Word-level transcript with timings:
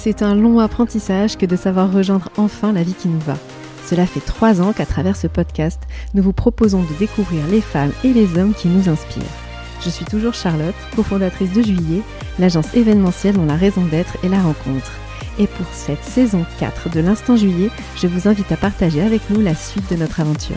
C'est 0.00 0.22
un 0.22 0.36
long 0.36 0.60
apprentissage 0.60 1.36
que 1.36 1.44
de 1.44 1.56
savoir 1.56 1.92
rejoindre 1.92 2.28
enfin 2.36 2.72
la 2.72 2.84
vie 2.84 2.94
qui 2.94 3.08
nous 3.08 3.18
va. 3.18 3.36
Cela 3.84 4.06
fait 4.06 4.20
trois 4.20 4.62
ans 4.62 4.72
qu'à 4.72 4.86
travers 4.86 5.16
ce 5.16 5.26
podcast, 5.26 5.82
nous 6.14 6.22
vous 6.22 6.32
proposons 6.32 6.82
de 6.82 6.98
découvrir 7.00 7.44
les 7.48 7.60
femmes 7.60 7.90
et 8.04 8.12
les 8.12 8.38
hommes 8.38 8.54
qui 8.54 8.68
nous 8.68 8.88
inspirent. 8.88 9.24
Je 9.80 9.90
suis 9.90 10.04
toujours 10.04 10.34
Charlotte, 10.34 10.74
cofondatrice 10.94 11.52
de 11.52 11.62
Juillet, 11.62 12.02
l'agence 12.38 12.72
événementielle 12.74 13.34
dont 13.34 13.44
la 13.44 13.56
raison 13.56 13.84
d'être 13.86 14.16
est 14.22 14.28
la 14.28 14.40
rencontre. 14.40 14.92
Et 15.40 15.48
pour 15.48 15.66
cette 15.72 16.04
saison 16.04 16.46
4 16.60 16.90
de 16.90 17.00
l'Instant 17.00 17.36
Juillet, 17.36 17.70
je 17.96 18.06
vous 18.06 18.28
invite 18.28 18.52
à 18.52 18.56
partager 18.56 19.02
avec 19.02 19.28
nous 19.30 19.40
la 19.40 19.56
suite 19.56 19.90
de 19.90 19.96
notre 19.96 20.20
aventure. 20.20 20.56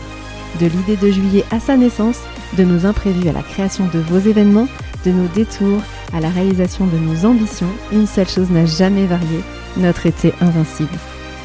De 0.60 0.66
l'idée 0.66 0.96
de 0.96 1.10
Juillet 1.10 1.44
à 1.50 1.58
sa 1.58 1.76
naissance, 1.76 2.20
de 2.56 2.62
nos 2.62 2.86
imprévus 2.86 3.28
à 3.28 3.32
la 3.32 3.42
création 3.42 3.88
de 3.92 3.98
vos 3.98 4.18
événements, 4.18 4.68
de 5.04 5.10
nos 5.10 5.28
détours 5.28 5.80
à 6.12 6.20
la 6.20 6.28
réalisation 6.28 6.86
de 6.86 6.98
nos 6.98 7.24
ambitions, 7.24 7.70
une 7.92 8.06
seule 8.06 8.28
chose 8.28 8.50
n'a 8.50 8.66
jamais 8.66 9.06
varié, 9.06 9.40
notre 9.76 10.06
été 10.06 10.32
invincible. 10.40 10.98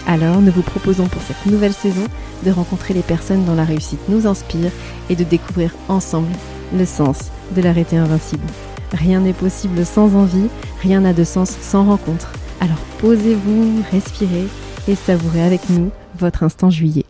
Alors, 0.05 0.41
nous 0.41 0.51
vous 0.51 0.61
proposons 0.61 1.07
pour 1.07 1.21
cette 1.21 1.45
nouvelle 1.45 1.73
saison 1.73 2.03
de 2.45 2.51
rencontrer 2.51 2.93
les 2.93 3.01
personnes 3.01 3.45
dont 3.45 3.55
la 3.55 3.65
réussite 3.65 4.07
nous 4.07 4.27
inspire 4.27 4.71
et 5.09 5.15
de 5.15 5.23
découvrir 5.23 5.71
ensemble 5.89 6.31
le 6.73 6.85
sens 6.85 7.31
de 7.55 7.61
l'arrêté 7.61 7.97
invincible. 7.97 8.45
Rien 8.93 9.19
n'est 9.19 9.33
possible 9.33 9.85
sans 9.85 10.15
envie, 10.15 10.47
rien 10.81 11.01
n'a 11.01 11.13
de 11.13 11.23
sens 11.23 11.51
sans 11.61 11.85
rencontre. 11.85 12.31
Alors 12.61 12.79
posez-vous, 12.99 13.83
respirez 13.91 14.47
et 14.87 14.95
savourez 14.95 15.43
avec 15.43 15.69
nous 15.69 15.91
votre 16.17 16.43
instant 16.43 16.69
juillet. 16.69 17.05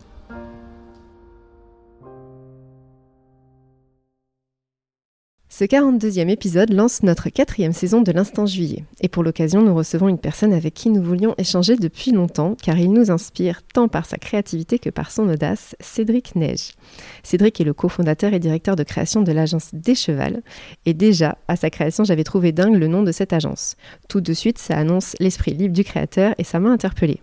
Ce 5.58 5.64
42e 5.64 6.28
épisode 6.28 6.72
lance 6.72 7.02
notre 7.02 7.30
quatrième 7.30 7.72
saison 7.72 8.00
de 8.00 8.12
l'Instant 8.12 8.46
Juillet. 8.46 8.84
Et 9.00 9.08
pour 9.08 9.24
l'occasion, 9.24 9.60
nous 9.60 9.74
recevons 9.74 10.08
une 10.08 10.20
personne 10.20 10.52
avec 10.52 10.72
qui 10.72 10.88
nous 10.88 11.02
voulions 11.02 11.34
échanger 11.36 11.74
depuis 11.74 12.12
longtemps, 12.12 12.54
car 12.62 12.78
il 12.78 12.92
nous 12.92 13.10
inspire 13.10 13.62
tant 13.74 13.88
par 13.88 14.06
sa 14.06 14.18
créativité 14.18 14.78
que 14.78 14.88
par 14.88 15.10
son 15.10 15.28
audace, 15.28 15.74
Cédric 15.80 16.36
Neige. 16.36 16.74
Cédric 17.24 17.60
est 17.60 17.64
le 17.64 17.74
cofondateur 17.74 18.34
et 18.34 18.38
directeur 18.38 18.76
de 18.76 18.84
création 18.84 19.22
de 19.22 19.32
l'agence 19.32 19.70
Descheval. 19.72 20.42
Et 20.86 20.94
déjà, 20.94 21.38
à 21.48 21.56
sa 21.56 21.70
création, 21.70 22.04
j'avais 22.04 22.22
trouvé 22.22 22.52
dingue 22.52 22.76
le 22.76 22.86
nom 22.86 23.02
de 23.02 23.10
cette 23.10 23.32
agence. 23.32 23.74
Tout 24.08 24.20
de 24.20 24.34
suite, 24.34 24.58
ça 24.58 24.76
annonce 24.76 25.16
l'esprit 25.18 25.54
libre 25.54 25.74
du 25.74 25.82
créateur 25.82 26.36
et 26.38 26.44
ça 26.44 26.60
m'a 26.60 26.70
interpellée. 26.70 27.20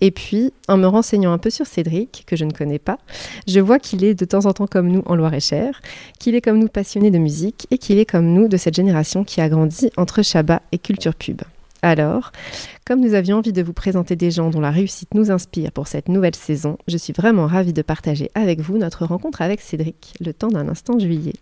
Et 0.00 0.10
puis, 0.10 0.52
en 0.68 0.76
me 0.76 0.86
renseignant 0.86 1.32
un 1.32 1.38
peu 1.38 1.50
sur 1.50 1.66
Cédric, 1.66 2.24
que 2.26 2.36
je 2.36 2.44
ne 2.44 2.50
connais 2.50 2.78
pas, 2.78 2.98
je 3.46 3.60
vois 3.60 3.78
qu'il 3.78 4.04
est 4.04 4.14
de 4.14 4.24
temps 4.24 4.46
en 4.46 4.52
temps 4.52 4.66
comme 4.66 4.88
nous 4.88 5.02
en 5.06 5.14
Loire-et-Cher, 5.14 5.80
qu'il 6.18 6.34
est 6.34 6.40
comme 6.40 6.58
nous 6.58 6.68
passionné 6.68 7.10
de 7.10 7.18
musique 7.18 7.66
et 7.70 7.78
qu'il 7.78 7.98
est 7.98 8.04
comme 8.04 8.32
nous 8.32 8.48
de 8.48 8.56
cette 8.56 8.74
génération 8.74 9.24
qui 9.24 9.40
a 9.40 9.48
grandi 9.48 9.90
entre 9.96 10.22
Shabbat 10.22 10.62
et 10.72 10.78
culture 10.78 11.14
pub. 11.14 11.42
Alors, 11.82 12.32
comme 12.86 13.00
nous 13.00 13.12
avions 13.12 13.36
envie 13.36 13.52
de 13.52 13.62
vous 13.62 13.74
présenter 13.74 14.16
des 14.16 14.30
gens 14.30 14.48
dont 14.48 14.60
la 14.60 14.70
réussite 14.70 15.12
nous 15.12 15.30
inspire 15.30 15.70
pour 15.70 15.86
cette 15.86 16.08
nouvelle 16.08 16.34
saison, 16.34 16.78
je 16.88 16.96
suis 16.96 17.12
vraiment 17.12 17.46
ravie 17.46 17.74
de 17.74 17.82
partager 17.82 18.30
avec 18.34 18.60
vous 18.60 18.78
notre 18.78 19.04
rencontre 19.04 19.42
avec 19.42 19.60
Cédric, 19.60 20.14
le 20.18 20.32
temps 20.32 20.48
d'un 20.48 20.68
instant 20.68 20.98
juillet. 20.98 21.34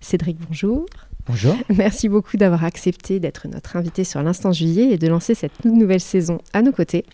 Cédric, 0.00 0.38
bonjour. 0.48 0.86
Bonjour. 1.26 1.54
Merci 1.76 2.08
beaucoup 2.08 2.38
d'avoir 2.38 2.64
accepté 2.64 3.20
d'être 3.20 3.46
notre 3.48 3.76
invité 3.76 4.04
sur 4.04 4.22
l'Instant 4.22 4.52
Juillet 4.52 4.88
et 4.90 4.96
de 4.96 5.06
lancer 5.06 5.34
cette 5.34 5.66
nouvelle 5.66 6.00
saison 6.00 6.38
à 6.54 6.62
nos 6.62 6.72
côtés. 6.72 7.04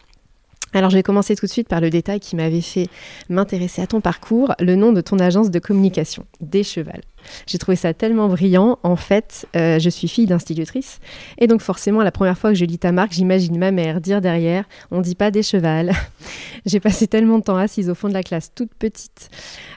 Alors 0.75 0.91
je 0.91 0.97
vais 0.97 1.05
commencer 1.05 1.36
tout 1.36 1.47
de 1.47 1.50
suite 1.50 1.69
par 1.69 1.80
le 1.80 1.89
détail 1.89 2.19
qui 2.19 2.34
m'avait 2.34 2.61
fait 2.61 2.89
m'intéresser 3.28 3.80
à 3.80 3.86
ton 3.86 4.00
parcours, 4.00 4.55
le 4.58 4.75
nom 4.75 4.92
de 4.92 5.00
ton 5.00 5.20
agence 5.20 5.50
de 5.50 5.58
communication, 5.61 6.27
Descheval. 6.41 7.00
J'ai 7.47 7.58
trouvé 7.58 7.77
ça 7.77 7.94
tellement 7.94 8.28
brillant. 8.28 8.78
En 8.83 8.97
fait, 8.97 9.47
euh, 9.56 9.78
je 9.78 9.91
suis 9.91 10.08
fille 10.08 10.27
d'institutrice. 10.27 11.00
Et 11.39 11.47
donc, 11.47 11.61
forcément, 11.61 12.03
la 12.03 12.12
première 12.12 12.39
fois 12.39 12.50
que 12.50 12.56
je 12.56 12.64
lis 12.64 12.78
ta 12.78 12.92
marque, 12.92 13.12
j'imagine 13.12 13.58
ma 13.58 13.70
mère 13.70 14.00
dire 14.00 14.20
derrière 14.20 14.64
on 14.90 15.01
dit 15.01 15.14
pas 15.14 15.30
des 15.30 15.42
chevals. 15.42 15.92
J'ai 16.67 16.80
passé 16.80 17.07
tellement 17.07 17.39
de 17.39 17.45
temps 17.45 17.57
assise 17.57 17.90
au 17.90 17.95
fond 17.95 18.08
de 18.08 18.14
la 18.14 18.23
classe, 18.23 18.52
toute 18.55 18.73
petite, 18.74 19.29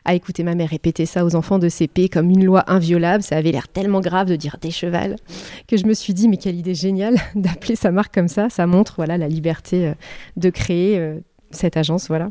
à 0.06 0.16
écouter 0.16 0.44
ma 0.44 0.56
mère 0.56 0.70
répéter 0.70 1.06
ça 1.06 1.26
aux 1.26 1.36
enfants 1.36 1.60
de 1.60 1.70
CP 1.70 2.10
comme 2.10 2.30
une 2.30 2.46
loi 2.46 2.64
inviolable. 2.68 3.24
Ça 3.24 3.38
avait 3.38 3.52
l'air 3.52 3.68
tellement 3.68 4.00
grave 4.00 4.28
de 4.28 4.36
dire 4.36 4.58
des 4.62 4.72
chevals 4.72 5.16
que 5.68 5.78
je 5.78 5.86
me 5.86 5.94
suis 5.94 6.14
dit 6.14 6.28
mais 6.28 6.38
quelle 6.38 6.56
idée 6.56 6.76
géniale 6.76 7.18
d'appeler 7.36 7.76
sa 7.76 7.92
marque 7.92 8.14
comme 8.14 8.28
ça. 8.28 8.50
Ça 8.50 8.68
montre 8.68 8.96
voilà 8.98 9.18
la 9.18 9.28
liberté 9.28 9.88
euh, 9.88 9.94
de 10.38 10.50
créer 10.50 10.98
euh, 10.98 11.20
cette 11.52 11.78
agence. 11.78 12.08
Voilà. 12.08 12.30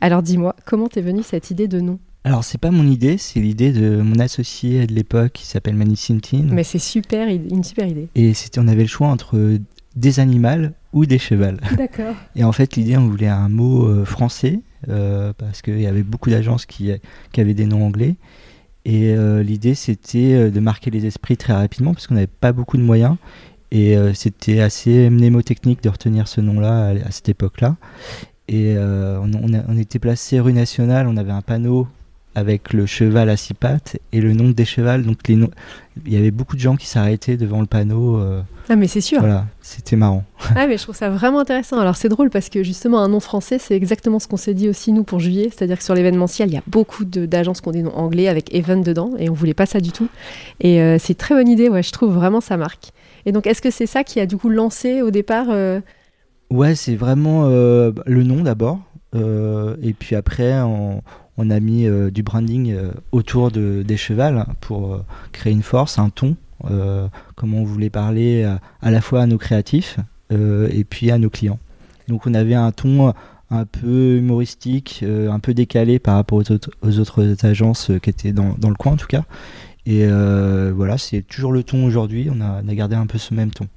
Alors, 0.00 0.22
dis-moi, 0.22 0.54
comment 0.64 0.88
t'es 0.88 1.00
venue 1.00 1.22
cette 1.22 1.50
idée 1.50 1.68
de 1.68 1.80
nom? 1.80 1.98
Alors, 2.26 2.42
c'est 2.42 2.58
pas 2.58 2.72
mon 2.72 2.88
idée, 2.88 3.18
c'est 3.18 3.38
l'idée 3.38 3.70
de 3.70 4.02
mon 4.02 4.18
associé 4.18 4.88
de 4.88 4.92
l'époque 4.92 5.30
qui 5.34 5.46
s'appelle 5.46 5.76
Mani 5.76 5.96
Sintin. 5.96 6.46
Mais 6.50 6.64
c'est 6.64 6.80
super, 6.80 7.28
une 7.28 7.62
super 7.62 7.86
idée. 7.86 8.08
Et 8.16 8.34
c'était, 8.34 8.58
on 8.58 8.66
avait 8.66 8.82
le 8.82 8.88
choix 8.88 9.06
entre 9.06 9.58
des 9.94 10.18
animaux 10.18 10.72
ou 10.92 11.06
des 11.06 11.18
chevals. 11.18 11.60
D'accord. 11.76 12.16
Et 12.34 12.42
en 12.42 12.50
fait, 12.50 12.74
l'idée, 12.74 12.96
on 12.96 13.06
voulait 13.06 13.28
un 13.28 13.48
mot 13.48 13.86
euh, 13.86 14.04
français, 14.04 14.58
euh, 14.88 15.32
parce 15.38 15.62
qu'il 15.62 15.80
y 15.80 15.86
avait 15.86 16.02
beaucoup 16.02 16.28
d'agences 16.28 16.66
qui, 16.66 16.90
qui, 17.30 17.40
avaient 17.40 17.54
des 17.54 17.66
noms 17.66 17.86
anglais. 17.86 18.16
Et 18.84 19.14
euh, 19.14 19.44
l'idée, 19.44 19.76
c'était 19.76 20.50
de 20.50 20.60
marquer 20.60 20.90
les 20.90 21.06
esprits 21.06 21.36
très 21.36 21.52
rapidement, 21.52 21.94
parce 21.94 22.08
qu'on 22.08 22.14
n'avait 22.14 22.26
pas 22.26 22.50
beaucoup 22.50 22.76
de 22.76 22.82
moyens. 22.82 23.14
Et 23.70 23.96
c'était 24.14 24.60
assez 24.60 25.10
mnémotechnique 25.10 25.82
de 25.82 25.90
retenir 25.90 26.26
ce 26.26 26.40
nom-là 26.40 26.94
à, 27.04 27.10
cette 27.12 27.28
époque-là. 27.28 27.76
Et 28.48 28.76
on, 28.78 29.30
on, 29.34 29.76
était 29.76 29.98
placé 29.98 30.40
rue 30.40 30.52
Nationale, 30.52 31.08
on 31.08 31.16
avait 31.16 31.32
un 31.32 31.42
panneau 31.42 31.88
avec 32.36 32.74
le 32.74 32.84
cheval 32.84 33.30
à 33.30 33.36
six 33.38 33.54
pattes 33.54 33.96
et 34.12 34.20
le 34.20 34.34
nom 34.34 34.50
des 34.50 34.66
chevals. 34.66 35.02
Donc 35.02 35.26
les 35.26 35.36
il 36.04 36.12
y 36.12 36.18
avait 36.18 36.30
beaucoup 36.30 36.54
de 36.54 36.60
gens 36.60 36.76
qui 36.76 36.86
s'arrêtaient 36.86 37.38
devant 37.38 37.60
le 37.60 37.66
panneau. 37.66 38.18
Euh, 38.18 38.42
ah 38.68 38.76
mais 38.76 38.88
c'est 38.88 39.00
sûr. 39.00 39.20
Voilà, 39.20 39.46
c'était 39.62 39.96
marrant. 39.96 40.22
ah 40.54 40.66
mais 40.66 40.76
je 40.76 40.82
trouve 40.82 40.94
ça 40.94 41.08
vraiment 41.08 41.40
intéressant. 41.40 41.80
Alors 41.80 41.96
c'est 41.96 42.10
drôle 42.10 42.28
parce 42.28 42.50
que 42.50 42.62
justement 42.62 43.00
un 43.00 43.08
nom 43.08 43.20
français, 43.20 43.58
c'est 43.58 43.74
exactement 43.74 44.18
ce 44.18 44.28
qu'on 44.28 44.36
s'est 44.36 44.52
dit 44.52 44.68
aussi 44.68 44.92
nous 44.92 45.02
pour 45.02 45.18
juillet, 45.18 45.48
c'est-à-dire 45.50 45.78
que 45.78 45.84
sur 45.84 45.94
l'événementiel, 45.94 46.50
il 46.50 46.54
y 46.54 46.58
a 46.58 46.62
beaucoup 46.66 47.06
d'agences 47.06 47.62
qui 47.62 47.68
ont 47.68 47.72
des 47.72 47.82
noms 47.82 47.96
anglais 47.96 48.28
avec 48.28 48.54
event 48.54 48.82
dedans 48.82 49.12
et 49.18 49.30
on 49.30 49.32
voulait 49.32 49.54
pas 49.54 49.66
ça 49.66 49.80
du 49.80 49.90
tout. 49.90 50.08
Et 50.60 50.82
euh, 50.82 50.98
c'est 51.00 51.14
très 51.14 51.34
bonne 51.34 51.48
idée, 51.48 51.70
ouais, 51.70 51.82
je 51.82 51.92
trouve 51.92 52.12
vraiment 52.12 52.42
ça 52.42 52.58
marque. 52.58 52.90
Et 53.24 53.32
donc 53.32 53.46
est-ce 53.46 53.62
que 53.62 53.70
c'est 53.70 53.86
ça 53.86 54.04
qui 54.04 54.20
a 54.20 54.26
du 54.26 54.36
coup 54.36 54.50
lancé 54.50 55.00
au 55.00 55.10
départ 55.10 55.46
euh, 55.48 55.80
Ouais, 56.50 56.74
c'est 56.74 56.96
vraiment 56.96 57.46
le 57.48 58.22
nom 58.22 58.42
d'abord. 58.42 58.78
et 59.14 59.94
puis 59.98 60.14
après, 60.14 60.60
on, 60.60 61.00
on 61.38 61.50
a 61.50 61.60
mis 61.60 61.86
euh, 61.86 62.10
du 62.10 62.22
branding 62.22 62.72
euh, 62.72 62.92
autour 63.12 63.50
de, 63.50 63.82
des 63.86 63.96
chevals 63.96 64.46
pour 64.60 64.94
euh, 64.94 65.04
créer 65.32 65.52
une 65.52 65.62
force, 65.62 65.98
un 65.98 66.10
ton, 66.10 66.36
comme 67.36 67.54
on 67.54 67.64
voulait 67.64 67.90
parler 67.90 68.42
à, 68.42 68.90
la 68.90 69.00
fois 69.00 69.22
à 69.22 69.26
nos 69.26 69.36
créatifs 69.36 69.98
et 70.30 70.84
puis 70.84 71.10
à 71.10 71.18
nos 71.18 71.28
clients. 71.28 71.60
Donc 72.08 72.26
on 72.26 72.34
avait 72.34 72.54
un 72.54 72.72
ton 72.72 73.12
un 73.50 73.64
peu 73.66 74.16
humoristique, 74.16 75.04
un 75.06 75.38
peu 75.38 75.52
décalé 75.54 75.98
par 75.98 76.16
rapport 76.16 76.38
aux 76.38 76.50
autres, 76.50 77.46
agences 77.46 77.92
qui 78.02 78.10
étaient 78.10 78.32
dans, 78.32 78.56
le 78.58 78.74
coin 78.74 78.92
en 78.92 78.96
tout 78.96 79.06
cas. 79.06 79.24
Et 79.84 80.08
voilà, 80.08 80.96
c'est 80.98 81.22
toujours 81.22 81.52
le 81.52 81.62
ton 81.62 81.84
aujourd'hui, 81.84 82.30
on 82.32 82.40
a 82.40 82.74
gardé 82.74 82.96
un 82.96 83.06
peu 83.06 83.18
ce 83.18 83.34
même 83.34 83.50
ton. 83.50 83.68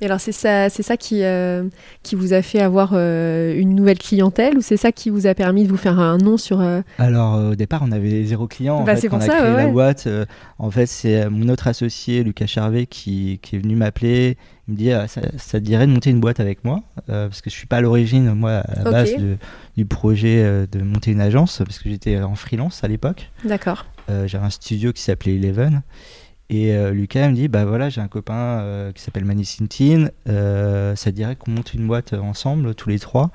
Et 0.00 0.06
alors 0.06 0.20
c'est 0.20 0.32
ça, 0.32 0.68
c'est 0.70 0.82
ça 0.82 0.96
qui, 0.96 1.22
euh, 1.22 1.64
qui 2.02 2.14
vous 2.16 2.32
a 2.32 2.42
fait 2.42 2.60
avoir 2.60 2.90
euh, 2.94 3.54
une 3.56 3.74
nouvelle 3.74 3.98
clientèle 3.98 4.58
ou 4.58 4.60
c'est 4.60 4.76
ça 4.76 4.92
qui 4.92 5.08
vous 5.08 5.26
a 5.26 5.34
permis 5.34 5.64
de 5.64 5.68
vous 5.68 5.76
faire 5.76 5.98
un 6.00 6.18
nom 6.18 6.36
sur 6.36 6.60
euh 6.60 6.82
Alors 6.98 7.52
au 7.52 7.54
départ 7.54 7.82
on 7.86 7.92
avait 7.92 8.24
zéro 8.24 8.46
client. 8.46 8.76
En 8.76 8.84
bah, 8.84 8.96
fait, 8.96 9.08
quand 9.08 9.18
on 9.18 9.20
a 9.20 9.28
créé 9.28 9.52
la 9.52 9.66
boîte. 9.68 10.08
en 10.58 10.70
fait 10.70 10.86
c'est 10.86 11.28
mon 11.30 11.48
autre 11.48 11.68
associé 11.68 12.24
Lucas 12.24 12.46
Charvet 12.46 12.86
qui, 12.86 13.38
qui 13.42 13.56
est 13.56 13.58
venu 13.58 13.76
m'appeler. 13.76 14.36
Il 14.66 14.74
me 14.74 14.78
dit 14.78 14.92
ah, 14.92 15.06
ça, 15.06 15.20
ça, 15.36 15.60
te 15.60 15.64
dirait 15.64 15.86
de 15.86 15.92
monter 15.92 16.10
une 16.10 16.20
boîte 16.20 16.40
avec 16.40 16.64
moi 16.64 16.82
parce 17.06 17.40
que 17.40 17.50
je 17.50 17.54
suis 17.54 17.66
pas 17.66 17.76
à 17.76 17.80
l'origine 17.80 18.32
moi 18.34 18.62
à 18.66 18.82
la 18.82 18.90
base 18.90 19.12
du 19.76 19.84
projet 19.86 20.66
de 20.70 20.82
monter 20.82 21.12
une 21.12 21.20
agence 21.20 21.62
parce 21.64 21.78
que 21.78 21.88
j'étais 21.88 22.20
en 22.20 22.34
freelance 22.34 22.82
à 22.82 22.88
l'époque. 22.88 23.30
D'accord. 23.44 23.86
J'avais 24.08 24.44
un 24.44 24.50
studio 24.50 24.92
qui 24.92 25.02
s'appelait 25.02 25.36
Eleven. 25.36 25.82
Et 26.50 26.74
euh, 26.74 26.90
Lucas 26.90 27.28
me 27.28 27.34
dit 27.34 27.48
bah 27.48 27.64
voilà 27.64 27.88
j'ai 27.88 28.02
un 28.02 28.08
copain 28.08 28.34
euh, 28.34 28.92
qui 28.92 29.02
s'appelle 29.02 29.24
Mani 29.24 29.46
Sintin, 29.46 30.08
euh, 30.28 30.94
ça 30.94 31.10
dirait 31.10 31.36
qu'on 31.36 31.52
monte 31.52 31.72
une 31.72 31.86
boîte 31.86 32.12
ensemble 32.12 32.74
tous 32.74 32.88
les 32.90 32.98
trois? 32.98 33.30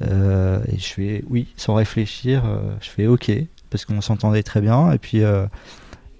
et 0.00 0.78
je 0.78 0.92
fais 0.94 1.24
oui 1.30 1.48
sans 1.56 1.74
réfléchir, 1.74 2.42
je 2.80 2.88
fais 2.88 3.06
ok 3.06 3.30
parce 3.70 3.84
qu'on 3.84 4.00
s'entendait 4.00 4.42
très 4.42 4.60
bien 4.60 4.90
et 4.90 4.98
puis 4.98 5.22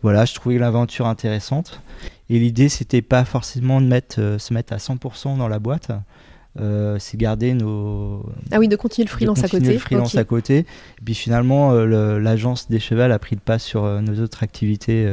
voilà 0.03 0.25
je 0.25 0.35
trouvais 0.35 0.59
l'aventure 0.59 1.07
intéressante. 1.07 1.81
Et 2.29 2.39
l'idée 2.39 2.69
c'était 2.69 3.03
pas 3.03 3.25
forcément 3.25 3.81
de 3.81 3.87
mettre 3.87 4.37
se 4.39 4.55
mettre 4.55 4.73
à 4.73 4.77
100% 4.77 5.37
dans 5.37 5.49
la 5.49 5.59
boîte. 5.59 5.91
c'est 6.99 7.17
garder 7.17 7.55
nos 7.55 8.25
ah 8.53 8.59
oui 8.59 8.69
de 8.69 8.77
continuer 8.77 9.07
le 9.07 9.11
freelance 9.11 9.43
à 9.43 9.49
côté 9.49 9.73
le 9.73 9.79
freelance 9.79 10.17
à 10.17 10.25
côté 10.25 10.59
et 10.59 11.05
puis 11.05 11.15
finalement 11.15 11.73
l'agence 11.73 12.69
des 12.69 12.79
chevals 12.79 13.13
a 13.13 13.19
pris 13.19 13.35
le 13.37 13.41
pas 13.41 13.59
sur 13.59 13.85
nos 14.01 14.23
autres 14.23 14.45
activités 14.45 15.09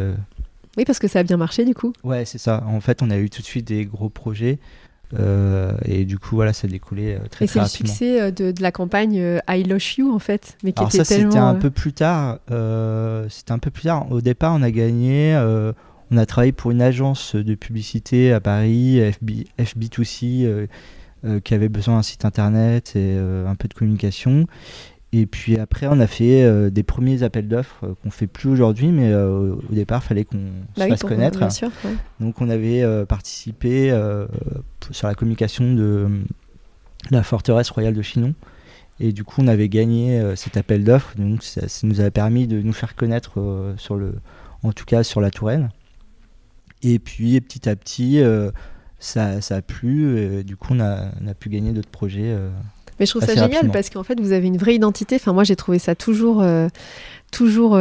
oui, 0.77 0.85
parce 0.85 0.99
que 0.99 1.07
ça 1.07 1.19
a 1.19 1.23
bien 1.23 1.37
marché 1.37 1.65
du 1.65 1.73
coup. 1.73 1.93
Ouais, 2.03 2.25
c'est 2.25 2.37
ça. 2.37 2.63
En 2.67 2.79
fait, 2.79 3.01
on 3.01 3.09
a 3.09 3.17
eu 3.17 3.29
tout 3.29 3.41
de 3.41 3.47
suite 3.47 3.67
des 3.67 3.85
gros 3.85 4.09
projets. 4.09 4.59
Euh, 5.17 5.73
et 5.85 6.05
du 6.05 6.19
coup, 6.19 6.35
voilà, 6.35 6.53
ça 6.53 6.67
a 6.67 6.69
découlé 6.69 7.15
euh, 7.15 7.27
très, 7.31 7.45
et 7.45 7.47
c'est 7.47 7.59
le 7.59 7.65
succès 7.65 8.21
euh, 8.21 8.31
de, 8.31 8.53
la 8.61 8.71
campagne 8.71 9.39
I 9.47 9.63
Love 9.63 9.81
You, 9.97 10.13
en 10.13 10.19
fait. 10.19 10.57
Mais 10.63 10.71
qui 10.71 10.79
Alors 10.79 10.91
ça, 10.91 11.03
c'était 11.03 11.37
un 11.37 11.55
peu 11.55 11.71
plus 11.71 11.93
tard. 11.93 12.39
c'était 13.29 13.51
un 13.51 13.59
peu 13.59 13.71
plus 13.71 13.83
tard. 13.83 14.11
Au 14.11 14.21
départ, 14.21 14.53
on 14.55 14.61
a 14.61 14.71
gagné. 14.71 15.35
on 16.11 16.17
a 16.17 16.25
travaillé 16.25 16.51
pour 16.51 16.71
une 16.71 16.81
agence 16.81 17.35
de 17.35 17.55
publicité 17.55 18.31
à 18.31 18.39
Paris, 18.39 18.99
FB, 19.13 19.31
FB2C, 19.59 20.67
qui 21.43 21.53
avaient 21.53 21.69
besoin 21.69 21.97
d'un 21.97 22.03
site 22.03 22.25
internet 22.25 22.95
et 22.95 23.17
un 23.17 23.55
peu 23.55 23.67
de 23.67 23.73
communication. 23.73 24.45
Et 25.11 25.25
puis 25.25 25.57
après, 25.57 25.87
on 25.87 25.99
a 25.99 26.07
fait 26.07 26.69
des 26.69 26.83
premiers 26.83 27.23
appels 27.23 27.47
d'offres 27.47 27.95
qu'on 28.03 28.11
fait 28.11 28.27
plus 28.27 28.49
aujourd'hui, 28.49 28.89
mais 28.89 29.11
au 29.13 29.59
départ, 29.71 30.01
il 30.03 30.07
fallait 30.07 30.23
qu'on 30.23 30.37
se 30.75 30.79
bah 30.79 30.87
fasse 30.87 31.01
connaître. 31.01 31.39
Donc, 32.19 32.41
on 32.41 32.49
avait 32.49 32.83
participé 33.07 33.89
sur 34.91 35.07
la 35.07 35.15
communication 35.15 35.73
de 35.73 36.07
la 37.09 37.23
forteresse 37.23 37.71
royale 37.71 37.95
de 37.95 38.01
Chinon. 38.03 38.35
Et 38.99 39.11
du 39.11 39.23
coup, 39.23 39.41
on 39.41 39.47
avait 39.47 39.69
gagné 39.69 40.21
cet 40.35 40.57
appel 40.57 40.83
d'offres. 40.83 41.15
Donc, 41.17 41.41
ça, 41.41 41.61
nous 41.81 42.01
avait 42.01 42.11
permis 42.11 42.45
de 42.45 42.61
nous 42.61 42.73
faire 42.73 42.95
connaître 42.95 43.73
sur 43.77 43.95
le, 43.95 44.13
en 44.63 44.73
tout 44.73 44.85
cas 44.85 45.03
sur 45.03 45.21
la 45.21 45.31
Touraine. 45.31 45.69
Et 46.81 46.99
puis 46.99 47.39
petit 47.41 47.67
à 47.67 47.75
petit, 47.75 48.21
euh, 48.21 48.51
ça, 48.99 49.41
ça, 49.41 49.57
a 49.57 49.61
plu. 49.61 50.43
du 50.43 50.55
coup, 50.55 50.73
on 50.73 50.79
a, 50.79 51.11
on 51.21 51.27
a, 51.27 51.33
pu 51.33 51.49
gagner 51.49 51.71
d'autres 51.71 51.89
projets. 51.89 52.35
Euh, 52.99 53.01
Mais 53.01 53.05
je 53.05 53.11
trouve 53.11 53.23
ça 53.23 53.35
génial 53.35 53.71
parce 53.71 53.89
qu'en 53.89 54.03
fait, 54.03 54.19
vous 54.19 54.31
avez 54.31 54.47
une 54.47 54.57
vraie 54.57 54.75
identité. 54.75 55.15
Enfin, 55.15 55.33
moi, 55.33 55.43
j'ai 55.43 55.55
trouvé 55.55 55.79
ça 55.79 55.95
toujours. 55.95 56.41
Euh, 56.41 56.67
toujours 57.31 57.75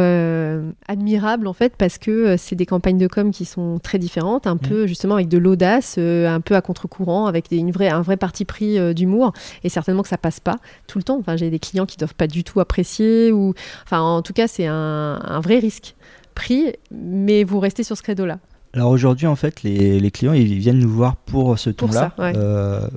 admirable 0.87 1.47
en 1.47 1.53
fait 1.53 1.73
parce 1.75 1.97
que 1.97 2.37
c'est 2.37 2.55
des 2.55 2.67
campagnes 2.67 2.99
de 2.99 3.07
com 3.07 3.31
qui 3.31 3.45
sont 3.45 3.79
très 3.81 3.97
différentes, 3.97 4.45
un 4.45 4.53
mmh. 4.53 4.59
peu 4.59 4.85
justement 4.85 5.15
avec 5.15 5.27
de 5.27 5.39
l'audace, 5.39 5.97
un 5.97 6.39
peu 6.39 6.55
à 6.55 6.61
contre-courant, 6.61 7.25
avec 7.25 7.47
une 7.49 7.71
vraie, 7.71 7.89
un 7.89 8.03
vrai 8.03 8.15
parti 8.15 8.45
pris 8.45 8.93
d'humour 8.93 9.33
et 9.63 9.69
certainement 9.69 10.03
que 10.03 10.07
ça 10.07 10.19
passe 10.19 10.39
pas 10.39 10.57
tout 10.85 10.99
le 10.99 11.03
temps. 11.03 11.17
Enfin, 11.19 11.35
j'ai 11.35 11.49
des 11.49 11.57
clients 11.57 11.87
qui 11.87 11.97
doivent 11.97 12.13
pas 12.13 12.27
du 12.27 12.43
tout 12.43 12.59
apprécier 12.59 13.31
ou, 13.31 13.55
enfin, 13.85 14.01
en 14.01 14.21
tout 14.21 14.33
cas, 14.33 14.47
c'est 14.47 14.67
un, 14.67 15.19
un, 15.19 15.39
vrai 15.39 15.57
risque 15.57 15.95
pris, 16.35 16.73
mais 16.91 17.43
vous 17.43 17.59
restez 17.59 17.81
sur 17.81 17.97
ce 17.97 18.03
credo-là. 18.03 18.37
Alors 18.73 18.91
aujourd'hui, 18.91 19.25
en 19.25 19.35
fait, 19.35 19.63
les, 19.63 19.99
les, 19.99 20.11
clients, 20.11 20.33
ils 20.33 20.59
viennent 20.59 20.79
nous 20.79 20.89
voir 20.89 21.15
pour 21.15 21.57
ce 21.57 21.71
ton-là. 21.71 22.13
Euh, 22.19 22.87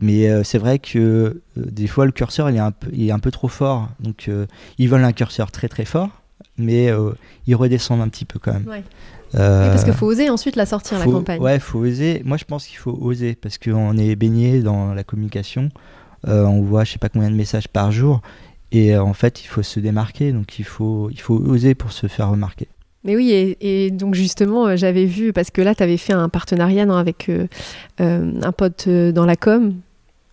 mais 0.00 0.28
euh, 0.28 0.42
c'est 0.44 0.58
vrai 0.58 0.78
que 0.78 0.98
euh, 0.98 1.42
des 1.56 1.86
fois, 1.86 2.06
le 2.06 2.12
curseur, 2.12 2.50
il 2.50 2.56
est 2.56 2.60
un 2.60 2.70
peu, 2.70 2.90
il 2.92 3.08
est 3.08 3.12
un 3.12 3.18
peu 3.18 3.30
trop 3.30 3.48
fort. 3.48 3.88
Donc, 4.00 4.30
ils 4.78 4.88
veulent 4.88 5.04
un 5.04 5.12
curseur 5.12 5.50
très 5.50 5.68
très 5.68 5.84
fort, 5.84 6.08
mais 6.58 6.90
ils 7.46 7.54
redescendent 7.54 8.00
un 8.00 8.08
petit 8.08 8.24
peu 8.24 8.38
quand 8.38 8.52
même. 8.52 8.82
parce 9.32 9.84
qu'il 9.84 9.92
faut 9.92 10.06
oser 10.06 10.30
ensuite 10.30 10.56
la 10.56 10.66
sortir, 10.66 10.98
la 10.98 11.04
campagne. 11.04 11.40
Ouais, 11.40 11.56
il 11.56 11.60
faut 11.60 11.80
oser. 11.80 12.22
Moi, 12.24 12.36
je 12.36 12.44
pense 12.44 12.66
qu'il 12.66 12.78
faut 12.78 12.96
oser, 13.00 13.34
parce 13.34 13.58
qu'on 13.58 13.96
est 13.96 14.16
baigné 14.16 14.62
dans 14.62 14.94
la 14.94 15.04
communication. 15.04 15.70
on 16.26 16.62
voit 16.62 16.84
je 16.84 16.92
sais 16.92 16.98
pas 16.98 17.08
combien 17.08 17.30
de 17.30 17.36
messages 17.36 17.68
par 17.68 17.92
jour. 17.92 18.20
Et 18.72 18.96
en 18.96 19.12
fait, 19.12 19.44
il 19.44 19.46
faut 19.46 19.62
se 19.62 19.78
démarquer, 19.78 20.32
donc 20.32 20.58
il 20.58 20.64
faut, 20.64 21.08
il 21.10 21.20
faut 21.20 21.36
oser 21.36 21.74
pour 21.76 21.92
se 21.92 22.08
faire 22.08 22.30
remarquer. 22.30 22.68
Mais 23.04 23.16
oui, 23.16 23.56
et, 23.60 23.90
donc 23.90 24.14
justement, 24.14 24.66
euh, 24.66 24.76
j'avais 24.76 25.04
vu, 25.04 25.34
parce 25.34 25.50
que 25.50 25.60
là, 25.60 25.74
tu 25.74 25.82
avais 25.82 25.98
fait 25.98 26.14
un 26.14 26.30
partenariat 26.30 26.84
avec 26.98 27.28
euh, 27.28 27.46
euh, 28.00 28.32
un 28.42 28.52
pote 28.52 28.88
dans 28.88 29.26
la 29.26 29.36
com, 29.36 29.74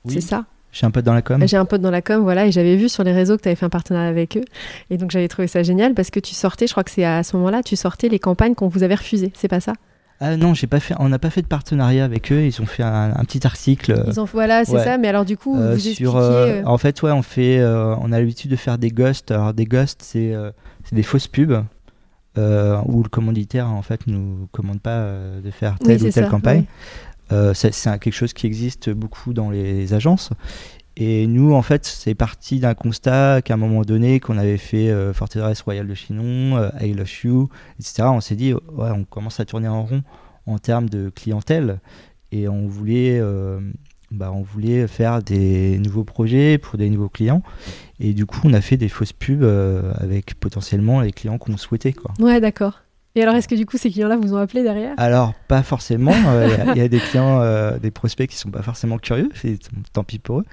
c'est 0.08 0.22
ça? 0.22 0.46
J'ai 0.72 0.86
un 0.86 0.92
pote 0.92 1.04
dans 1.04 1.14
la 1.14 1.22
com. 1.22 1.46
J'ai 1.46 1.58
un 1.58 1.66
pote 1.66 1.82
dans 1.82 1.92
la 1.92 2.02
com, 2.02 2.22
voilà, 2.24 2.46
et 2.48 2.52
j'avais 2.54 2.78
vu 2.78 2.88
sur 2.88 3.04
les 3.04 3.12
réseaux 3.12 3.36
que 3.36 3.42
tu 3.42 3.50
avais 3.50 3.58
fait 3.58 3.66
un 3.66 3.70
partenariat 3.70 4.08
avec 4.08 4.38
eux. 4.38 4.46
Et 4.90 4.98
donc 4.98 5.12
j'avais 5.12 5.28
trouvé 5.28 5.48
ça 5.48 5.64
génial 5.64 5.94
parce 5.94 6.10
que 6.12 6.22
tu 6.22 6.34
sortais, 6.34 6.66
je 6.66 6.72
crois 6.72 6.86
que 6.86 6.92
c'est 6.92 7.04
à 7.04 7.24
ce 7.24 7.36
moment-là, 7.36 7.62
tu 7.62 7.76
sortais 7.76 8.08
les 8.08 8.20
campagnes 8.20 8.56
qu'on 8.56 8.70
vous 8.70 8.84
avait 8.84 8.96
refusées, 8.96 9.34
c'est 9.36 9.50
pas 9.50 9.60
ça? 9.60 9.74
Ah 10.22 10.38
non, 10.38 10.54
j'ai 10.54 10.68
pas 10.68 10.80
fait, 10.80 10.94
on 11.00 11.10
n'a 11.10 11.20
pas 11.20 11.32
fait 11.32 11.42
de 11.42 11.48
partenariat 11.48 12.06
avec 12.06 12.32
eux. 12.32 12.44
Ils 12.44 12.62
ont 12.62 12.68
fait 12.68 12.84
un, 12.84 13.12
petit 13.26 13.46
article. 13.46 14.04
Ils 14.08 14.20
ont, 14.20 14.26
voilà, 14.26 14.64
c'est 14.64 14.78
ça. 14.78 15.00
Mais 15.00 15.08
alors 15.08 15.26
du 15.26 15.36
coup, 15.36 15.56
vous 15.56 15.80
sur, 15.80 16.16
En 16.16 16.78
fait, 16.78 17.02
ouais, 17.02 17.12
on 17.12 17.24
fait, 17.24 17.62
on 17.62 18.12
a 18.14 18.20
l'habitude 18.20 18.52
de 18.52 18.56
faire 18.56 18.78
des 18.78 18.92
ghosts. 18.92 19.32
Alors 19.32 19.54
des 19.54 19.66
ghosts, 19.66 20.02
c'est 20.04 20.32
des 20.92 21.04
fausses 21.04 21.28
pubs 21.28 21.52
euh, 21.52 21.62
où 22.38 23.04
le 23.04 23.10
commanditaire 23.10 23.68
en 23.68 23.82
fait 23.82 24.08
nous 24.08 24.48
commande 24.52 24.82
pas 24.82 25.00
euh, 25.00 25.42
de 25.42 25.52
faire 25.52 25.78
telle 25.80 26.04
ou 26.04 26.10
telle 26.10 26.30
campagne. 26.30 26.66
Euh, 27.32 27.54
c'est 27.54 27.72
quelque 28.00 28.12
chose 28.12 28.34
qui 28.34 28.46
existe 28.46 28.90
beaucoup 28.90 29.34
dans 29.34 29.50
les 29.50 29.94
agences. 29.94 30.32
Et 30.98 31.26
nous, 31.26 31.54
en 31.54 31.62
fait, 31.62 31.86
c'est 31.86 32.16
parti 32.16 32.60
d'un 32.60 32.74
constat 32.74 33.42
qu'à 33.42 33.54
un 33.54 33.58
moment 33.58 33.84
donné, 33.84 34.20
qu'on 34.20 34.38
avait 34.38 34.58
fait 34.58 34.94
Forteresse 35.14 35.62
Royale 35.62 35.88
de 35.88 35.94
Chinon, 35.94 36.70
I 36.82 36.94
Love 36.94 37.10
You, 37.24 37.50
etc., 37.80 38.10
on 38.12 38.20
s'est 38.20 38.36
dit, 38.36 38.54
ouais, 38.54 38.92
on 38.92 39.06
commence 39.06 39.40
à 39.40 39.46
tourner 39.46 39.70
en 39.70 39.86
rond 39.86 40.04
en 40.46 40.60
termes 40.60 40.90
de 40.90 41.10
clientèle. 41.10 41.80
Et 42.34 42.50
on 42.50 42.68
voulait 42.68 43.22
bah, 44.12 44.32
on 44.34 44.42
voulait 44.42 44.88
faire 44.88 45.24
des 45.24 45.80
nouveaux 45.80 46.04
projets 46.04 46.58
pour 46.58 46.78
des 46.78 46.90
nouveaux 46.90 47.10
clients. 47.10 47.42
Et 48.00 48.14
du 48.14 48.26
coup, 48.26 48.42
on 48.44 48.54
a 48.54 48.62
fait 48.62 48.78
des 48.78 48.90
fausses 48.90 49.14
pubs 49.14 49.44
euh, 49.44 49.94
avec 49.98 50.36
potentiellement 50.36 51.02
les 51.02 51.12
clients 51.12 51.38
qu'on 51.38 51.56
souhaitait. 51.58 51.94
Quoi. 51.94 52.12
Ouais, 52.20 52.42
d'accord. 52.42 52.82
Et 53.16 53.22
alors, 53.22 53.36
est-ce 53.36 53.48
que 53.48 53.56
du 53.56 53.66
coup, 53.66 53.78
ces 53.78 53.90
clients-là 53.90 54.18
vous 54.18 54.34
ont 54.34 54.38
appelé 54.38 54.64
derrière? 54.64 54.94
Alors, 54.98 55.34
pas 55.48 55.64
forcément. 55.64 56.14
Euh, 56.28 56.48
il 56.76 56.78
y, 56.78 56.82
a 56.82 56.88
des 56.88 57.00
clients, 57.00 57.42
euh, 57.42 57.78
des 57.78 57.92
prospects 57.92 58.30
qui 58.30 58.38
sont 58.38 58.52
pas 58.52 58.62
forcément 58.62 58.98
curieux. 58.98 59.30
Tant 59.94 60.04
pis 60.04 60.20
pour 60.20 60.40
eux. 60.40 60.46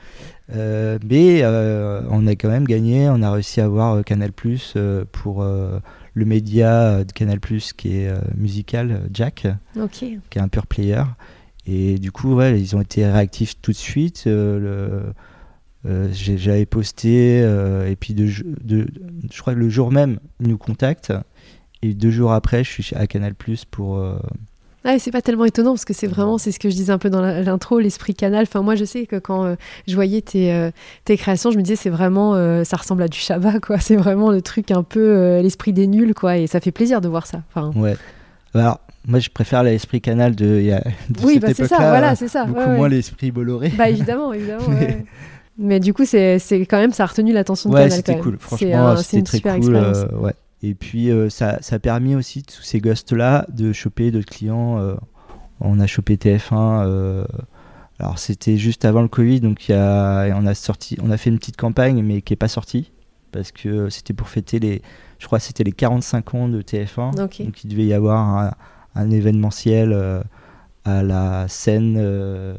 mais 1.08 1.44
on 1.44 2.26
a 2.26 2.32
quand 2.32 2.48
même 2.48 2.64
gagné. 2.64 3.08
On 3.10 3.22
a 3.22 3.30
réussi 3.30 3.60
à 3.60 3.64
avoir 3.64 4.04
Canal 4.04 4.32
Plus 4.32 4.74
pour 5.12 5.44
le 5.44 6.24
média 6.24 7.04
de 7.04 7.12
Canal 7.12 7.40
Plus 7.40 7.72
qui 7.72 7.98
est 7.98 8.12
musical, 8.36 9.02
Jack, 9.12 9.46
qui 9.90 10.18
est 10.34 10.40
un 10.40 10.48
pure 10.48 10.66
player. 10.66 11.02
Et 11.68 11.98
du 11.98 12.10
coup, 12.10 12.34
ouais, 12.34 12.58
ils 12.58 12.74
ont 12.76 12.80
été 12.80 13.06
réactifs 13.06 13.60
tout 13.60 13.72
de 13.72 13.76
suite. 13.76 14.24
Euh, 14.26 15.02
euh, 15.86 16.08
j'avais 16.12 16.64
posté, 16.64 17.42
euh, 17.42 17.88
et 17.88 17.94
puis 17.94 18.14
de, 18.14 18.26
je 18.26 19.40
crois 19.40 19.52
que 19.52 19.58
le 19.58 19.68
jour 19.68 19.92
même, 19.92 20.18
ils 20.40 20.48
nous 20.48 20.58
contactent. 20.58 21.12
Et 21.82 21.92
deux 21.92 22.10
jours 22.10 22.32
après, 22.32 22.64
je 22.64 22.82
suis 22.82 22.96
à 22.96 23.06
Canal 23.06 23.34
Plus 23.34 23.66
pour. 23.66 24.02
Ah, 24.84 24.98
c'est 24.98 25.10
pas 25.10 25.20
tellement 25.20 25.44
étonnant 25.44 25.72
parce 25.72 25.84
que 25.84 25.92
c'est 25.92 26.06
vraiment, 26.06 26.38
c'est 26.38 26.52
ce 26.52 26.58
que 26.58 26.70
je 26.70 26.74
disais 26.74 26.92
un 26.92 26.98
peu 26.98 27.10
dans 27.10 27.20
l'intro, 27.20 27.78
l'esprit 27.78 28.14
canal. 28.14 28.44
Enfin, 28.44 28.62
moi, 28.62 28.74
je 28.74 28.86
sais 28.86 29.06
que 29.06 29.16
quand 29.16 29.54
je 29.86 29.94
voyais 29.94 30.22
tes, 30.22 30.70
tes, 31.04 31.16
créations, 31.18 31.50
je 31.50 31.58
me 31.58 31.62
disais, 31.62 31.76
c'est 31.76 31.90
vraiment, 31.90 32.32
ça 32.64 32.76
ressemble 32.78 33.02
à 33.02 33.08
du 33.08 33.18
Shabbat, 33.18 33.60
quoi. 33.60 33.78
C'est 33.80 33.96
vraiment 33.96 34.30
le 34.30 34.40
truc 34.40 34.70
un 34.70 34.82
peu, 34.82 35.40
l'esprit 35.40 35.74
des 35.74 35.86
nuls, 35.86 36.14
quoi. 36.14 36.38
Et 36.38 36.46
ça 36.46 36.60
fait 36.60 36.72
plaisir 36.72 37.02
de 37.02 37.08
voir 37.08 37.26
ça. 37.26 37.42
Enfin, 37.50 37.78
ouais. 37.78 37.96
Alors, 38.54 38.80
moi, 39.08 39.20
je 39.20 39.30
préfère 39.30 39.62
l'esprit 39.62 40.02
canal 40.02 40.36
de, 40.36 40.44
de 41.08 41.24
oui, 41.24 41.38
bah, 41.38 41.48
c'est 41.54 41.66
ça, 41.66 41.78
voilà, 41.78 42.14
c'est 42.14 42.28
ça. 42.28 42.44
Beaucoup 42.44 42.68
moins 42.68 42.88
l'esprit 42.88 43.30
Bolloré. 43.30 43.70
Bah 43.70 43.88
évidemment, 43.88 44.34
évidemment. 44.34 44.68
mais... 44.68 45.04
mais... 45.56 45.80
du 45.80 45.94
coup, 45.94 46.04
c'est 46.04 46.38
quand 46.68 46.78
même, 46.78 46.92
ça 46.92 47.04
a 47.04 47.06
retenu 47.06 47.32
l'attention 47.32 47.70
de 47.70 47.74
ouais, 47.74 47.84
Canal. 47.84 47.96
c'était 47.96 48.18
cool. 48.18 48.36
Franchement, 48.38 48.96
c'était 48.98 49.22
très 49.22 49.36
super 49.38 49.58
cool. 49.58 49.76
Euh, 49.76 50.06
ouais. 50.18 50.34
Et 50.62 50.74
puis, 50.74 51.10
euh, 51.10 51.30
ça, 51.30 51.56
ça, 51.62 51.76
a 51.76 51.78
permis 51.78 52.16
aussi, 52.16 52.42
tous 52.42 52.62
ces 52.62 52.80
ghosts-là, 52.80 53.46
de 53.48 53.72
choper 53.72 54.10
d'autres 54.10 54.28
clients. 54.28 54.78
Euh, 54.78 54.94
on 55.60 55.80
a 55.80 55.86
chopé 55.86 56.16
TF1. 56.16 57.24
alors, 57.98 58.18
c'était 58.18 58.58
juste 58.58 58.84
avant 58.84 59.00
le 59.00 59.08
Covid, 59.08 59.40
donc 59.40 59.68
y 59.68 59.72
a, 59.72 60.28
on, 60.36 60.46
a 60.46 60.54
sorti, 60.54 60.98
on 61.02 61.10
a 61.10 61.16
fait 61.16 61.30
une 61.30 61.38
petite 61.38 61.56
campagne, 61.56 62.02
mais 62.02 62.20
qui 62.20 62.34
n'est 62.34 62.36
pas 62.36 62.48
sortie. 62.48 62.92
Parce 63.32 63.52
que 63.52 63.88
c'était 63.88 64.14
pour 64.14 64.28
fêter 64.28 64.58
les. 64.58 64.82
Je 65.18 65.26
crois 65.26 65.38
que 65.38 65.46
c'était 65.46 65.64
les 65.64 65.72
45 65.72 66.34
ans 66.34 66.48
de 66.48 66.60
TF1. 66.60 67.14
Donc, 67.14 67.40
il 67.64 67.68
devait 67.70 67.86
y 67.86 67.94
avoir 67.94 68.20
un 68.20 68.52
un 68.98 69.10
événementiel 69.10 69.92
euh, 69.92 70.20
à 70.84 71.02
la 71.02 71.46
scène, 71.48 71.96
euh, 71.98 72.54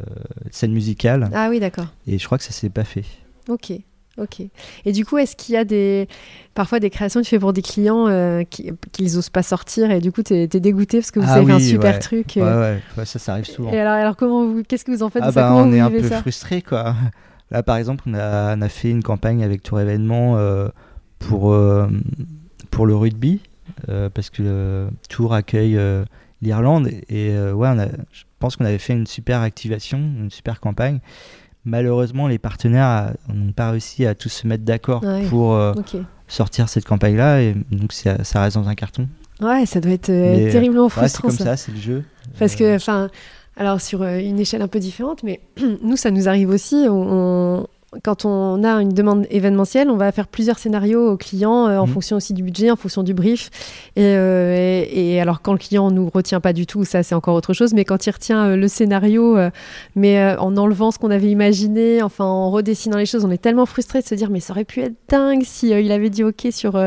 scène 0.51 0.71
musicale. 0.71 1.29
Ah 1.33 1.47
oui, 1.49 1.59
d'accord. 1.59 1.87
Et 2.07 2.17
je 2.17 2.25
crois 2.25 2.37
que 2.37 2.43
ça 2.43 2.51
s'est 2.51 2.69
pas 2.69 2.83
fait. 2.83 3.05
Ok. 3.47 3.73
Ok. 4.17 4.41
Et 4.83 4.91
du 4.91 5.05
coup, 5.05 5.17
est-ce 5.17 5.35
qu'il 5.35 5.55
y 5.55 5.57
a 5.57 5.63
des 5.63 6.07
parfois 6.53 6.81
des 6.81 6.89
créations 6.89 7.21
que 7.21 7.25
tu 7.25 7.29
fais 7.29 7.39
pour 7.39 7.53
des 7.53 7.61
clients 7.61 8.07
euh, 8.07 8.43
qui 8.43 8.71
qu'ils 8.91 9.17
osent 9.17 9.29
pas 9.29 9.43
sortir 9.43 9.91
et 9.91 10.01
du 10.01 10.11
coup 10.11 10.23
tu 10.23 10.33
es, 10.33 10.47
dégoûté 10.47 10.97
parce 10.97 11.11
que 11.11 11.21
vous 11.21 11.25
ah 11.29 11.35
avez 11.35 11.53
un 11.53 11.59
super 11.59 11.99
truc 11.99 12.33
ouais, 12.35 12.41
ouais, 12.41 13.05
ça, 13.05 13.17
ça 13.17 13.31
arrive 13.31 13.45
souvent. 13.45 13.71
Et 13.71 13.79
alors, 13.79 13.93
alors 13.93 14.17
comment 14.17 14.45
vous, 14.45 14.63
qu'est-ce 14.63 14.83
que 14.83 14.91
vous 14.91 15.03
en 15.03 15.09
faites 15.09 15.23
ah 15.23 15.31
bah, 15.31 15.53
On 15.55 15.71
est 15.71 15.79
un 15.79 15.89
peu 15.89 16.01
frustré 16.01 16.61
quoi. 16.61 16.95
Là, 17.51 17.63
par 17.63 17.77
exemple, 17.77 18.03
on 18.07 18.13
a, 18.13 18.57
on 18.57 18.61
a, 18.61 18.69
fait 18.69 18.91
une 18.91 19.01
campagne 19.01 19.41
avec 19.41 19.63
Tour 19.63 19.79
Événement 19.79 20.37
pour 21.17 21.57
pour 22.71 22.85
le 22.85 22.95
rugby 22.95 23.39
parce 23.87 24.29
que 24.29 24.89
Tour 25.07 25.33
accueille 25.33 25.79
l'Irlande. 26.41 26.87
Et 27.09 27.31
euh, 27.31 27.53
ouais, 27.53 27.69
on 27.71 27.79
a, 27.79 27.87
je 28.11 28.23
pense 28.39 28.55
qu'on 28.55 28.65
avait 28.65 28.77
fait 28.77 28.93
une 28.93 29.07
super 29.07 29.41
activation, 29.41 29.97
une 29.97 30.31
super 30.31 30.59
campagne. 30.59 30.99
Malheureusement, 31.65 32.27
les 32.27 32.39
partenaires 32.39 33.13
n'ont 33.33 33.51
pas 33.51 33.71
réussi 33.71 34.05
à 34.05 34.15
tous 34.15 34.29
se 34.29 34.47
mettre 34.47 34.63
d'accord 34.63 35.03
pour 35.29 35.55
euh, 35.55 35.73
sortir 36.27 36.69
cette 36.69 36.85
campagne-là. 36.85 37.41
Et 37.41 37.55
donc, 37.71 37.91
ça, 37.91 38.23
ça, 38.23 38.41
reste 38.41 38.57
dans 38.57 38.69
un 38.69 38.75
carton. 38.75 39.07
Ouais, 39.41 39.65
ça 39.65 39.79
doit 39.79 39.91
être 39.91 40.09
euh, 40.09 40.51
terriblement 40.51 40.89
frustrant. 40.89 41.29
c'est 41.29 41.37
comme 41.37 41.45
ça, 41.45 41.57
c'est 41.57 41.71
le 41.71 41.79
jeu. 41.79 42.03
Parce 42.37 42.55
que, 42.55 42.75
enfin, 42.75 43.09
alors 43.57 43.81
sur 43.81 44.03
une 44.03 44.39
échelle 44.39 44.61
un 44.61 44.67
peu 44.67 44.79
différente, 44.79 45.23
mais 45.23 45.41
nous, 45.81 45.97
ça 45.97 46.11
nous 46.11 46.29
arrive 46.29 46.49
aussi. 46.49 46.85
On, 46.89 47.67
quand 48.03 48.25
on 48.25 48.63
a 48.63 48.81
une 48.81 48.93
demande 48.93 49.25
événementielle, 49.31 49.89
on 49.89 49.97
va 49.97 50.11
faire 50.11 50.27
plusieurs 50.27 50.59
scénarios 50.59 51.11
aux 51.11 51.17
clients 51.17 51.67
euh, 51.67 51.77
en 51.77 51.87
mhm. 51.87 51.93
fonction 51.93 52.17
aussi 52.17 52.33
du 52.33 52.43
budget, 52.43 52.69
en 52.69 52.75
fonction 52.75 53.01
du 53.03 53.13
brief. 53.13 53.49
Euh, 53.97 54.85
et, 54.87 55.19
alors 55.19 55.41
quand 55.41 55.53
le 55.53 55.57
client 55.57 55.89
nous 55.89 56.09
retient 56.09 56.39
pas 56.39 56.53
du 56.53 56.67
tout, 56.67 56.85
ça 56.85 57.01
c'est 57.01 57.15
encore 57.15 57.35
autre 57.35 57.53
chose. 57.53 57.73
Mais 57.73 57.85
quand 57.85 58.05
il 58.05 58.11
retient 58.11 58.45
euh, 58.45 58.55
le 58.55 58.67
scénario, 58.67 59.37
mais 59.95 60.35
en 60.37 60.55
enlevant 60.57 60.91
ce 60.91 60.99
qu'on 60.99 61.11
avait 61.11 61.29
imaginé, 61.29 62.03
enfin 62.03 62.25
en 62.25 62.51
redessinant 62.51 62.97
les 62.97 63.05
choses, 63.05 63.25
on 63.25 63.31
est 63.31 63.41
tellement 63.41 63.65
frustré 63.65 64.01
de 64.01 64.05
se 64.05 64.15
dire 64.15 64.29
mais 64.29 64.39
ça 64.39 64.53
aurait 64.53 64.65
pu 64.65 64.81
être 64.81 64.95
dingue 65.07 65.43
si 65.43 65.69
il 65.69 65.91
avait 65.91 66.09
dit 66.09 66.23
ok 66.23 66.47
sur 66.51 66.79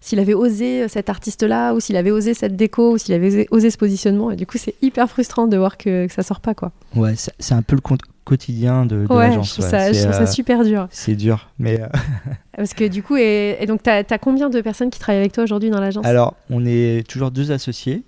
s'il 0.00 0.18
avait 0.18 0.34
osé 0.34 0.88
cet 0.88 1.08
artiste-là 1.08 1.74
ou 1.74 1.80
s'il 1.80 1.96
avait 1.96 2.10
osé 2.10 2.34
cette 2.34 2.56
déco 2.56 2.92
ou 2.92 2.98
s'il 2.98 3.14
avait 3.14 3.46
osé, 3.50 3.70
ce 3.70 3.78
positionnement. 3.78 4.30
Et 4.30 4.36
du 4.36 4.46
coup 4.46 4.58
c'est 4.58 4.74
hyper 4.82 5.08
frustrant 5.08 5.46
de 5.46 5.56
voir 5.56 5.78
que, 5.78 6.06
que 6.06 6.12
ça 6.12 6.22
sort 6.22 6.40
pas 6.40 6.54
quoi. 6.54 6.72
Ouais, 6.94 7.14
c'est 7.16 7.54
un 7.54 7.62
peu 7.62 7.76
le 7.76 7.82
quotidien 8.30 8.86
de, 8.86 9.06
de 9.06 9.12
Ouais, 9.12 9.24
je 9.26 9.28
l'agence. 9.30 9.52
trouve, 9.52 9.64
ouais. 9.64 9.70
ça, 9.70 9.92
je 9.92 10.00
trouve 10.02 10.12
ça 10.12 10.22
euh, 10.22 10.26
super 10.26 10.64
dur. 10.64 10.86
c'est 10.90 11.14
dur. 11.16 11.48
Mais 11.58 11.80
euh, 11.80 11.86
Parce 12.56 12.74
que 12.74 12.86
du 12.86 13.02
coup, 13.02 13.16
et, 13.16 13.56
et 13.60 13.66
donc, 13.66 13.82
tu 13.82 13.90
as, 13.90 14.18
combien 14.18 14.48
de 14.48 14.60
personnes 14.60 14.90
qui 14.90 14.98
travaillent 14.98 15.20
avec 15.20 15.32
toi 15.32 15.44
aujourd'hui 15.44 15.70
dans 15.70 15.80
l'agence? 15.80 16.06
Alors, 16.06 16.34
on 16.48 16.64
est 16.64 17.06
toujours 17.08 17.30
deux 17.30 17.50
associés, 17.52 18.04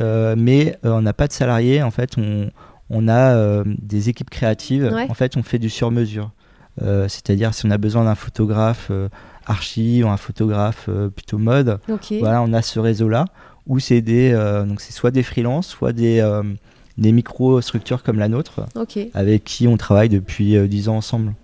euh, 0.00 0.34
mais 0.38 0.78
on 0.84 1.02
n'a 1.02 1.12
pas 1.12 1.26
de 1.26 1.32
salariés. 1.32 1.82
En 1.82 1.90
fait, 1.90 2.12
on, 2.16 2.50
on 2.90 3.08
a 3.08 3.62
des 3.64 4.08
équipes 4.08 4.30
créatives. 4.30 4.90
Ouais. 4.92 5.06
En 5.10 5.14
fait, 5.14 5.36
on 5.36 5.42
fait 5.42 5.58
du 5.58 5.70
sur-mesure. 5.70 6.30
Euh, 6.82 7.06
C'est-à-dire, 7.08 7.54
si 7.54 7.66
on 7.66 7.70
a 7.70 7.78
besoin 7.78 8.04
d'un 8.04 8.14
photographe 8.14 8.88
euh, 8.90 9.08
archi 9.46 10.02
ou 10.02 10.08
un 10.08 10.16
photographe 10.16 10.86
euh, 10.88 11.08
plutôt 11.08 11.38
mode, 11.38 11.78
voilà, 12.20 12.42
on 12.42 12.52
a 12.52 12.62
ce 12.62 12.80
réseau-là 12.80 13.26
où 13.66 13.78
c'est 13.78 14.02
des, 14.02 14.32
donc 14.68 14.82
c'est 14.82 14.92
soit 14.92 15.10
des 15.10 15.22
freelances, 15.22 15.68
soit 15.68 15.92
des, 15.94 16.20
des 16.98 17.12
micro-structures 17.12 18.02
comme 18.02 18.18
la 18.18 18.28
nôtre, 18.28 18.66
avec 19.14 19.44
qui 19.44 19.66
on 19.68 19.76
travaille 19.76 20.08
depuis 20.08 20.56
euh, 20.56 20.66
10 20.66 20.88
ans 20.88 20.96
ensemble. 20.96 21.34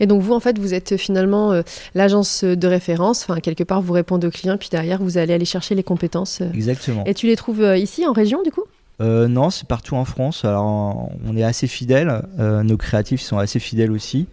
Et 0.00 0.06
donc 0.06 0.20
vous, 0.22 0.32
en 0.32 0.40
fait, 0.40 0.58
vous 0.58 0.74
êtes 0.74 0.96
finalement 0.96 1.52
euh, 1.52 1.62
l'agence 1.94 2.42
de 2.44 2.66
référence. 2.66 3.22
Enfin, 3.28 3.40
quelque 3.40 3.62
part, 3.62 3.80
vous 3.82 3.92
répondez 3.92 4.26
aux 4.26 4.30
clients, 4.30 4.56
puis 4.58 4.68
derrière, 4.70 5.00
vous 5.00 5.16
allez 5.18 5.32
aller 5.32 5.44
chercher 5.44 5.74
les 5.74 5.82
compétences. 5.84 6.40
euh. 6.40 6.50
Exactement. 6.52 7.04
Et 7.04 7.14
tu 7.14 7.26
les 7.26 7.36
trouves 7.36 7.62
euh, 7.62 7.76
ici, 7.76 8.04
en 8.06 8.12
région, 8.12 8.42
du 8.42 8.50
coup? 8.50 8.64
Non, 9.00 9.50
c'est 9.50 9.66
partout 9.66 9.96
en 9.96 10.04
France. 10.04 10.44
Alors, 10.44 11.10
on 11.26 11.36
est 11.36 11.42
assez 11.42 11.66
fidèles. 11.66 12.22
nos 12.38 12.76
créatifs 12.76 13.20
sont 13.20 13.36
assez 13.36 13.58
fidèles 13.58 13.90
aussi. 13.90 14.28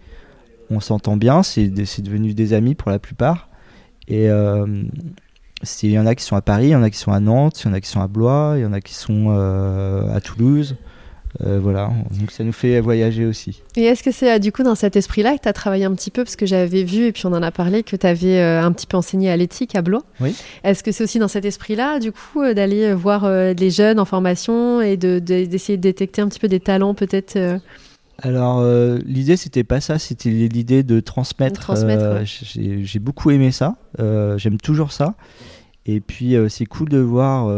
On 0.70 0.78
s'entend 0.78 1.16
bien. 1.16 1.42
C'est 1.42 1.66
devenu 1.68 2.34
des 2.34 2.52
amis 2.52 2.76
pour 2.76 2.92
la 2.92 3.00
plupart. 3.00 3.48
Et 4.06 4.28
il 5.82 5.90
y 5.90 5.98
en 5.98 6.06
a 6.06 6.14
qui 6.14 6.24
sont 6.24 6.36
à 6.36 6.42
Paris, 6.42 6.66
il 6.66 6.70
y 6.70 6.76
en 6.76 6.82
a 6.82 6.90
qui 6.90 6.98
sont 6.98 7.12
à 7.12 7.20
Nantes, 7.20 7.60
il 7.62 7.68
y 7.68 7.70
en 7.70 7.74
a 7.74 7.80
qui 7.80 7.88
sont 7.88 8.00
à 8.00 8.06
Blois, 8.08 8.54
il 8.56 8.62
y 8.62 8.64
en 8.66 8.72
a 8.72 8.80
qui 8.80 8.94
sont 8.94 9.26
euh, 9.30 10.14
à 10.14 10.20
Toulouse. 10.20 10.76
Euh, 11.46 11.60
voilà, 11.62 11.90
donc 12.18 12.32
ça 12.32 12.42
nous 12.42 12.50
fait 12.52 12.80
voyager 12.80 13.24
aussi. 13.24 13.62
Et 13.76 13.84
est-ce 13.84 14.02
que 14.02 14.10
c'est 14.10 14.32
euh, 14.32 14.38
du 14.40 14.50
coup 14.50 14.64
dans 14.64 14.74
cet 14.74 14.96
esprit-là 14.96 15.36
que 15.36 15.42
tu 15.42 15.48
as 15.48 15.52
travaillé 15.52 15.84
un 15.84 15.94
petit 15.94 16.10
peu? 16.10 16.24
Parce 16.24 16.34
que 16.34 16.44
j'avais 16.44 16.82
vu, 16.82 17.04
et 17.04 17.12
puis 17.12 17.24
on 17.26 17.32
en 17.32 17.42
a 17.42 17.52
parlé, 17.52 17.84
que 17.84 17.94
tu 17.94 18.04
avais 18.04 18.40
un 18.42 18.72
petit 18.72 18.88
peu 18.88 18.96
enseigné 18.96 19.30
à 19.30 19.36
l'éthique 19.36 19.76
à 19.76 19.82
Blois. 19.82 20.02
Oui. 20.20 20.34
Est-ce 20.64 20.82
que 20.82 20.90
c'est 20.90 21.04
aussi 21.04 21.20
dans 21.20 21.28
cet 21.28 21.44
esprit-là, 21.44 22.00
du 22.00 22.10
coup, 22.10 22.42
euh, 22.42 22.52
d'aller 22.52 22.92
voir 22.94 23.30
les 23.30 23.70
jeunes 23.70 24.00
en 24.00 24.04
formation 24.04 24.80
et 24.80 24.96
de- 24.96 25.20
de- 25.20 25.44
d'essayer 25.44 25.76
de, 25.78 25.82
détecter 25.82 26.20
un 26.20 26.26
petit 26.28 26.40
peu 26.40 26.48
des 26.48 26.58
talents, 26.60 26.94
peut-être 26.94 27.38
Alors, 28.22 28.58
euh, 28.60 28.98
l'idée, 29.04 29.36
c'était 29.36 29.64
pas 29.64 29.80
ça, 29.80 29.98
c'était 29.98 30.30
l'idée 30.30 30.82
de 30.82 31.00
transmettre. 31.00 31.70
Euh, 31.70 32.18
ouais. 32.20 32.24
j'ai, 32.24 32.84
j'ai 32.84 32.98
beaucoup 32.98 33.30
aimé 33.30 33.50
ça, 33.50 33.76
euh, 33.98 34.36
j'aime 34.38 34.58
toujours 34.58 34.92
ça. 34.92 35.14
Et 35.86 36.00
puis, 36.00 36.36
c'est 36.48 36.66
cool 36.66 36.88
de 36.88 36.98
voir 36.98 37.50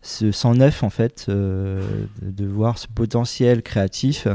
ce 0.00 0.30
109, 0.30 0.84
en 0.84 0.90
fait, 0.90 1.26
de, 1.28 2.46
voir 2.46 2.78
ce 2.78 2.86
potentiel 2.86 3.62
créatif. 3.62 4.28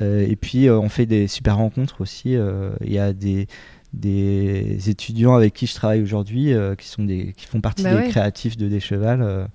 Et 0.00 0.36
puis, 0.36 0.70
on 0.70 0.88
fait 0.88 1.06
des 1.06 1.28
super 1.28 1.56
rencontres 1.56 2.02
aussi. 2.02 2.36
Il 2.82 2.92
y 2.92 2.98
a 2.98 3.14
des, 3.14 3.48
des 3.94 4.90
étudiants 4.90 5.34
avec 5.34 5.54
qui 5.54 5.66
je 5.66 5.74
travaille 5.74 6.02
aujourd'hui 6.02 6.52
qui, 6.78 6.86
sont 6.86 7.04
des, 7.04 7.32
qui 7.32 7.46
font 7.46 7.60
partie 7.62 7.82
Bah 7.82 7.94
des 7.94 7.96
ouais. 8.02 8.08
créatifs 8.10 8.56
de 8.58 8.68
Descheval. 8.68 9.22
euh, 9.22 9.46
avec 9.46 9.48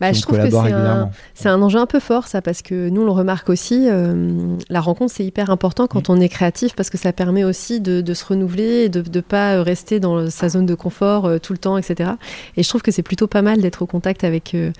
Bah, 0.00 0.12
je 0.12 0.22
trouve 0.22 0.38
que 0.38 0.48
c'est 0.48 0.56
un- 0.56 0.62
régulièrement. 0.62 1.10
C'est 1.34 1.48
un 1.48 1.60
enjeu 1.60 1.78
un 1.80 1.86
peu 1.86 1.98
fort, 1.98 2.28
ça, 2.28 2.40
parce 2.40 2.62
que 2.62 2.88
nous, 2.88 3.02
on 3.02 3.04
le 3.04 3.10
remarque 3.10 3.48
aussi. 3.48 3.88
euh, 3.90 4.56
la 4.70 4.80
rencontre, 4.80 5.12
c'est 5.12 5.24
hyper 5.24 5.50
important 5.50 5.86
quand 5.88 6.08
Mm. 6.08 6.12
on 6.12 6.20
est 6.20 6.28
créatif, 6.28 6.74
parce 6.76 6.88
que 6.88 6.96
ça 6.98 7.12
permet 7.12 7.42
aussi 7.42 7.80
de, 7.80 8.00
de 8.00 8.14
se 8.14 8.24
renouveler 8.24 8.84
et 8.84 8.88
de 8.88 9.02
ne 9.08 9.20
pas 9.20 9.60
rester 9.62 9.98
dans 9.98 10.30
sa 10.30 10.48
zone 10.48 10.66
de 10.66 10.74
confort 10.76 11.26
euh, 11.26 11.38
tout 11.38 11.52
le 11.52 11.58
temps, 11.58 11.76
etc. 11.78 12.10
Et 12.56 12.62
je 12.62 12.68
trouve 12.68 12.82
que 12.82 12.90
c'est 12.92 13.02
plutôt 13.02 13.26
pas 13.26 13.42
mal 13.42 13.60
d'être 13.60 13.82
au 13.82 13.86
contact 13.86 14.22
avec 14.24 14.54
euh, 14.54 14.70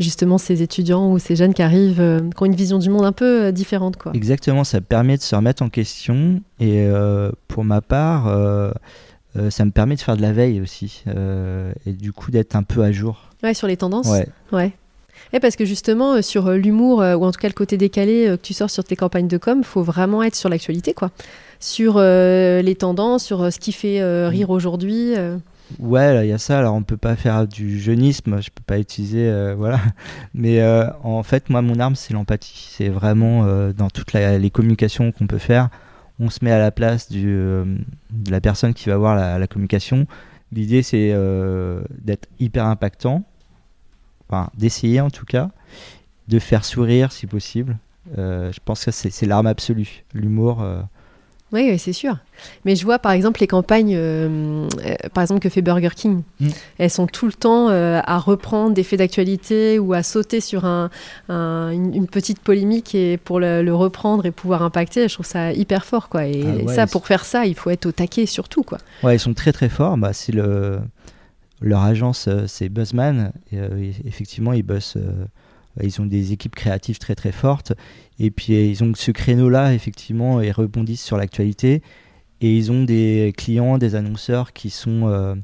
justement 0.00 0.38
ces 0.38 0.62
étudiants 0.62 1.10
ou 1.12 1.18
ces 1.20 1.36
jeunes 1.36 1.54
qui 1.54 1.62
arrivent, 1.62 2.02
qui 2.36 2.42
ont 2.42 2.46
une 2.46 2.54
vision 2.56 2.78
du 2.78 2.90
monde 2.90 3.04
un 3.04 3.12
peu 3.12 3.52
différente. 3.52 3.96
Quoi. 3.96 4.12
Exactement, 4.14 4.64
ça 4.64 4.80
permet 4.80 5.16
de 5.16 5.22
se 5.22 5.36
remettre 5.36 5.62
en 5.62 5.68
question 5.68 6.40
et 6.60 6.88
pour 7.46 7.64
ma 7.64 7.80
part, 7.80 8.24
ça 9.50 9.64
me 9.64 9.70
permet 9.70 9.94
de 9.94 10.00
faire 10.00 10.16
de 10.16 10.22
la 10.22 10.32
veille 10.32 10.60
aussi 10.60 11.04
et 11.86 11.92
du 11.92 12.12
coup 12.12 12.30
d'être 12.30 12.56
un 12.56 12.62
peu 12.64 12.82
à 12.82 12.90
jour. 12.92 13.27
Ouais, 13.42 13.54
sur 13.54 13.66
les 13.66 13.76
tendances. 13.76 14.08
Ouais. 14.08 14.26
Ouais. 14.52 14.72
Et 15.32 15.40
parce 15.40 15.56
que 15.56 15.64
justement, 15.64 16.14
euh, 16.14 16.22
sur 16.22 16.46
euh, 16.46 16.56
l'humour, 16.56 17.02
euh, 17.02 17.14
ou 17.14 17.24
en 17.24 17.32
tout 17.32 17.38
cas 17.40 17.48
le 17.48 17.52
côté 17.54 17.76
décalé 17.76 18.26
que 18.26 18.36
tu 18.36 18.54
sors 18.54 18.70
sur 18.70 18.82
tes 18.84 18.96
campagnes 18.96 19.28
de 19.28 19.36
com, 19.38 19.62
faut 19.62 19.82
vraiment 19.82 20.22
être 20.22 20.34
sur 20.36 20.48
l'actualité, 20.48 20.94
quoi. 20.94 21.10
Sur 21.60 21.94
euh, 21.96 22.62
les 22.62 22.74
tendances, 22.76 23.24
sur 23.24 23.52
ce 23.52 23.58
qui 23.58 23.72
fait 23.72 24.00
euh, 24.00 24.28
rire 24.28 24.50
aujourd'hui. 24.50 25.14
euh. 25.16 25.36
Ouais, 25.80 26.24
il 26.26 26.30
y 26.30 26.32
a 26.32 26.38
ça. 26.38 26.58
Alors, 26.58 26.74
on 26.74 26.82
peut 26.82 26.96
pas 26.96 27.14
faire 27.14 27.46
du 27.46 27.78
jeunisme, 27.78 28.40
je 28.40 28.48
peux 28.48 28.62
pas 28.66 28.78
utiliser, 28.78 29.52
voilà. 29.58 29.80
Mais 30.34 30.62
en 31.04 31.22
fait, 31.22 31.50
moi, 31.50 31.60
mon 31.60 31.78
arme, 31.78 31.94
c'est 31.94 32.14
l'empathie. 32.14 32.68
C'est 32.74 32.88
vraiment 32.88 33.44
dans 33.76 33.90
toutes 33.90 34.14
la- 34.14 34.38
les 34.38 34.50
communications 34.50 35.12
qu'on 35.12 35.26
peut 35.26 35.36
faire, 35.38 35.68
on 36.20 36.30
se 36.30 36.38
met 36.42 36.52
à 36.52 36.58
la 36.58 36.70
place 36.70 37.10
du, 37.10 37.26
de 37.26 38.30
la 38.30 38.40
personne 38.40 38.72
qui 38.72 38.88
va 38.88 38.96
voir 38.96 39.14
la, 39.14 39.38
la 39.38 39.46
communication. 39.46 40.06
L'idée, 40.52 40.82
c'est 40.82 41.10
euh, 41.12 41.82
d'être 41.90 42.28
hyper 42.38 42.66
impactant, 42.66 43.24
d'essayer 44.54 45.00
en 45.00 45.10
tout 45.10 45.24
cas, 45.24 45.50
de 46.28 46.38
faire 46.38 46.64
sourire 46.64 47.12
si 47.12 47.26
possible. 47.26 47.78
Euh, 48.16 48.50
je 48.52 48.60
pense 48.64 48.84
que 48.84 48.90
c'est 48.90 49.10
c'est 49.10 49.26
l'arme 49.26 49.46
absolue, 49.46 50.04
l'humour. 50.14 50.64
Oui, 51.50 51.66
oui, 51.70 51.78
c'est 51.78 51.94
sûr. 51.94 52.18
Mais 52.66 52.76
je 52.76 52.84
vois 52.84 52.98
par 52.98 53.12
exemple 53.12 53.40
les 53.40 53.46
campagnes, 53.46 53.94
euh, 53.96 54.68
euh, 54.84 54.94
par 55.14 55.22
exemple 55.22 55.40
que 55.40 55.48
fait 55.48 55.62
Burger 55.62 55.88
King. 55.96 56.22
Mm. 56.40 56.48
Elles 56.76 56.90
sont 56.90 57.06
tout 57.06 57.24
le 57.26 57.32
temps 57.32 57.68
euh, 57.70 58.00
à 58.04 58.18
reprendre 58.18 58.74
des 58.74 58.82
faits 58.82 58.98
d'actualité 58.98 59.78
ou 59.78 59.94
à 59.94 60.02
sauter 60.02 60.40
sur 60.42 60.66
un, 60.66 60.90
un- 61.30 61.70
une, 61.70 61.94
une 61.94 62.06
petite 62.06 62.38
polémique 62.40 62.94
et 62.94 63.16
pour 63.16 63.40
le, 63.40 63.62
le 63.62 63.74
reprendre 63.74 64.26
et 64.26 64.30
pouvoir 64.30 64.62
impacter. 64.62 65.08
Je 65.08 65.14
trouve 65.14 65.26
ça 65.26 65.52
hyper 65.52 65.84
fort, 65.86 66.08
quoi. 66.10 66.26
Et 66.26 66.44
Ah 66.46 66.64
ouais, 66.64 66.74
ça, 66.74 66.86
pour 66.86 67.06
faire 67.06 67.24
ça, 67.24 67.46
il 67.46 67.54
faut 67.54 67.70
être 67.70 67.86
au 67.86 67.92
taquet 67.92 68.26
surtout, 68.26 68.62
quoi. 68.62 68.78
Ouais, 69.02 69.16
ils 69.16 69.20
sont 69.20 69.32
très 69.34 69.52
très 69.52 69.70
forts. 69.70 69.96
Bah, 69.96 70.12
c'est 70.12 70.32
le 70.32 70.78
leur 71.60 71.82
agence, 71.82 72.28
c'est 72.46 72.68
Buzzman. 72.68 73.32
Et- 73.52 73.58
effectivement, 74.06 74.52
ils 74.52 74.62
bossent. 74.62 74.98
Euh, 75.80 75.84
ils 75.86 76.00
ont 76.00 76.06
des 76.06 76.32
équipes 76.32 76.54
créatives 76.54 76.98
très 76.98 77.14
très 77.14 77.32
fortes. 77.32 77.72
Et 78.18 78.30
puis 78.30 78.54
euh, 78.54 78.64
ils 78.66 78.82
ont 78.84 78.92
ce 78.94 79.10
créneau-là, 79.10 79.74
effectivement, 79.74 80.40
ils 80.40 80.52
rebondissent 80.52 81.04
sur 81.04 81.16
l'actualité. 81.16 81.82
Et 82.40 82.56
ils 82.56 82.70
ont 82.70 82.84
des 82.84 83.32
clients, 83.36 83.78
des 83.78 83.94
annonceurs 83.96 84.52
qui 84.52 84.70
sont 84.70 85.08
euh, 85.08 85.34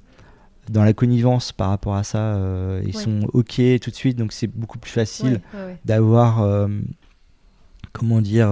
dans 0.71 0.85
la 0.85 0.93
connivence 0.93 1.51
par 1.53 1.71
rapport 1.71 1.97
à 1.97 2.05
ça. 2.05 2.19
euh, 2.19 2.81
ils 2.87 2.97
Ouais. 2.97 3.03
sont 3.03 3.21
OK 3.33 3.61
tout 3.81 3.91
de 3.91 3.97
suite, 3.97 4.17
donc 4.17 4.33
c'est 4.33 4.47
beaucoup 4.47 4.79
plus 4.79 4.93
facile 4.93 5.41
Ouais, 5.55 5.61
ouais, 5.61 5.67
ouais. 5.67 5.77
d'avoir, 5.85 6.43
euh, 6.43 6.69
comment 7.93 8.21
dire, 8.21 8.49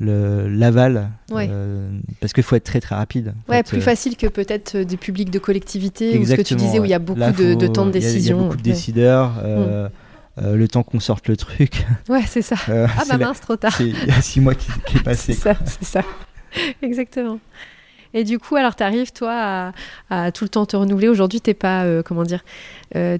l'aval. 0.00 1.10
Parce 2.20 2.32
qu'il 2.32 2.42
faut 2.42 2.56
être 2.56 2.64
très 2.64 2.80
très 2.80 2.94
rapide. 2.94 3.34
Ouais, 3.48 3.62
plus 3.62 3.80
facile 3.80 4.16
que 4.16 4.26
peut-être 4.26 4.76
des 4.78 4.96
publics 4.96 5.30
de 5.30 5.38
collectivité 5.38 6.18
ou 6.18 6.24
ce 6.26 6.34
que 6.34 6.42
tu 6.42 6.54
disais 6.54 6.78
où 6.78 6.84
il 6.84 6.90
y 6.90 6.94
a 6.94 6.98
beaucoup 6.98 7.20
Là, 7.20 7.32
de, 7.32 7.66
temps 7.66 7.86
de 7.86 7.90
décision. 7.92 8.36
Il 8.36 8.40
y 8.40 8.40
a, 8.40 8.44
beaucoup 8.44 8.56
de 8.56 8.62
décideurs. 8.62 9.34
euh, 9.42 9.88
euh, 10.42 10.56
le 10.56 10.68
temps 10.68 10.82
qu'on 10.82 11.00
sorte 11.00 11.28
le 11.28 11.36
truc. 11.36 11.84
Ouais, 12.08 12.22
c'est 12.26 12.42
ça. 12.42 12.56
euh, 12.68 12.86
Ah 12.96 13.00
c'est 13.04 13.10
bah 13.12 13.18
la- 13.18 13.26
mince, 13.26 13.40
trop 13.40 13.56
tard. 13.56 13.74
c'est- 13.76 13.88
Il 13.88 14.06
y 14.06 14.10
a 14.10 14.20
six 14.22 14.40
mois 14.40 14.54
qui, 14.54 14.68
qui 14.86 14.96
est 14.96 14.98
C'est 14.98 15.02
passé. 15.04 15.32
ça, 15.34 15.54
c'est 15.64 15.84
ça. 15.84 16.02
Exactement. 16.82 17.38
Et 18.12 18.24
du 18.24 18.40
coup, 18.40 18.56
alors 18.56 18.74
tu 18.74 18.82
arrives, 18.82 19.12
toi, 19.12 19.32
à, 19.32 19.72
à 20.10 20.32
tout 20.32 20.42
le 20.42 20.48
temps 20.48 20.66
te 20.66 20.74
renouveler. 20.76 21.08
Aujourd'hui, 21.08 21.40
t'es 21.40 21.54
pas, 21.54 21.84
euh, 21.84 22.02
comment 22.02 22.24
dire, 22.24 22.42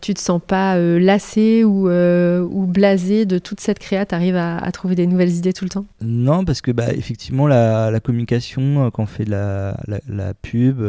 tu 0.03 0.15
te 0.15 0.19
sens 0.21 0.41
pas 0.45 0.77
lassé 0.77 1.63
ou, 1.63 1.89
ou 1.89 2.67
blasé 2.67 3.25
de 3.25 3.39
toute 3.39 3.61
cette 3.61 3.79
créa. 3.79 4.05
Tu 4.05 4.17
arrives 4.17 4.35
à, 4.35 4.59
à 4.59 4.73
trouver 4.73 4.97
des 4.97 5.07
nouvelles 5.07 5.31
idées 5.31 5.53
tout 5.53 5.65
le 5.65 5.71
temps? 5.71 5.87
Non, 6.01 6.45
parce 6.45 6.61
que 6.61 6.73
bah, 6.73 6.93
effectivement, 6.93 7.47
la, 7.47 7.93
la 7.93 8.01
communication, 8.01 8.91
quand 8.91 9.05
on 9.05 9.07
fait 9.07 9.25
de 9.27 9.31
la, 9.31 9.77
la, 10.09 10.35
pub, 10.35 10.83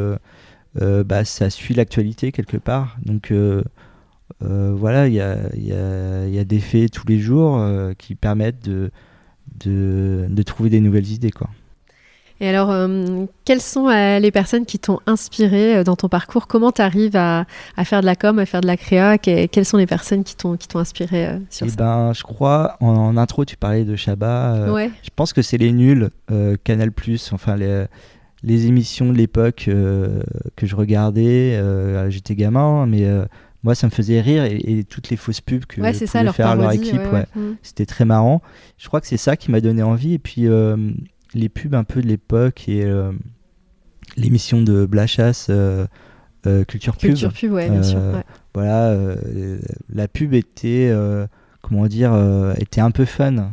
bah, 0.80 1.24
ça 1.24 1.52
suit 1.52 1.76
l'actualité 1.76 2.32
quelque 2.32 2.58
part. 2.58 2.98
Donc 3.06 3.32
euh, 4.44 4.74
voilà, 4.76 5.08
il 5.08 5.14
y 5.14 5.22
a, 5.22 5.38
y, 5.56 5.72
a, 5.74 6.26
il 6.28 6.34
y 6.34 6.40
a 6.40 6.44
des 6.44 6.60
faits 6.60 6.92
tous 6.92 7.08
les 7.08 7.20
jours 7.20 7.58
euh, 7.58 7.94
qui 7.98 8.16
permettent 8.16 8.64
de, 8.64 8.92
de, 9.64 10.28
de 10.30 10.44
trouver 10.44 10.70
des 10.70 10.80
nouvelles 10.82 11.10
idées. 11.12 11.32
Quoi. 11.32 11.50
Et 12.40 12.48
alors, 12.48 12.72
euh, 12.72 13.26
quelles 13.46 13.62
sont 13.62 13.88
les 13.90 14.32
personnes 14.32 14.66
qui 14.66 14.80
t'ont 14.80 15.00
inspiré 15.06 15.84
dans 15.84 15.96
ton 15.96 16.10
parcours? 16.10 16.48
Comment 16.48 16.72
tu 16.72 16.82
arrives 16.82 17.16
à, 17.16 17.46
à 17.78 17.86
faire 17.86 18.02
de 18.02 18.08
la 18.08 18.16
com, 18.16 18.40
à 18.40 18.48
faire 18.48 18.62
de 18.62 18.68
la 18.68 18.78
créa 18.78 19.20
Que- 19.20 19.46
Quelles 19.46 19.66
sont 19.66 19.78
les 19.78 19.86
personnes 19.86 20.24
qui 20.24 20.36
t'ont 20.36 20.58
qui 20.58 20.68
t'ont 20.68 20.80
inspiré 20.80 21.38
sur 21.52 21.68
Et 21.68 21.70
ça? 21.70 21.76
ben, 21.76 22.14
je 22.14 22.24
crois, 22.24 22.78
en, 22.80 22.88
en 22.88 23.18
intro, 23.18 23.46
tu 23.46 23.58
parlais 23.58 23.84
de 23.84 23.92
Ouais, 23.94 24.90
Je 25.04 25.10
pense 25.16 25.34
que 25.34 25.44
c'est 25.44 25.60
les 25.60 25.72
nuls, 25.72 26.10
Canal+, 26.64 26.90
enfin 27.32 27.56
les, 27.58 27.86
les 28.42 28.66
émissions 28.66 29.12
de 29.12 29.18
l'époque 29.18 29.66
que 29.68 30.66
je 30.66 30.76
regardais. 30.76 31.62
J'étais 32.10 32.34
gamin, 32.34 32.88
mais 32.88 33.06
moi 33.64 33.76
ça 33.76 33.88
me 33.88 33.92
faisait 33.92 34.22
rire 34.22 34.44
et, 34.44 34.58
et 34.58 34.84
toutes 34.84 35.10
les 35.10 35.18
fausses 35.18 35.42
pubs 35.42 35.66
que 35.66 35.82
ouais 35.82 35.94
ça, 35.94 36.24
leur 36.24 36.36
faire 36.36 36.56
leur 36.56 36.72
équipe, 36.72 36.94
ouais, 36.94 37.06
ouais, 37.06 37.26
ouais. 37.36 37.42
Mm. 37.42 37.58
c'était 37.62 37.86
très 37.86 38.06
marrant. 38.06 38.42
Je 38.78 38.88
crois 38.88 39.02
que 39.02 39.08
c'est 39.08 39.18
ça 39.18 39.38
qui 39.38 39.52
m'a 39.52 39.62
donné 39.62 39.84
envie. 39.84 40.14
Et 40.14 40.20
puis 40.20 40.48
euh, 40.48 40.78
les 41.34 41.50
pubs 41.50 41.76
un 41.76 41.84
peu 41.84 42.02
de 42.02 42.08
l'époque 42.08 42.68
et 42.68 42.84
euh, 42.84 43.12
l'émission 44.18 44.62
de 44.62 44.86
Blachas, 44.86 45.48
euh, 45.50 45.86
Culture 46.68 46.98
Pub. 46.98 47.12
Culture 47.12 47.34
pub, 47.34 47.52
ouais, 47.52 47.70
bien 47.70 47.84
sûr. 47.84 48.00
Ouais. 48.00 48.24
Voilà, 48.54 48.98
la 49.94 50.08
pub 50.08 50.34
était, 50.34 50.92
comment 51.62 51.88
dire, 51.88 52.14
était 52.58 52.82
un 52.82 52.92
peu 52.92 53.06
fun. 53.06 53.52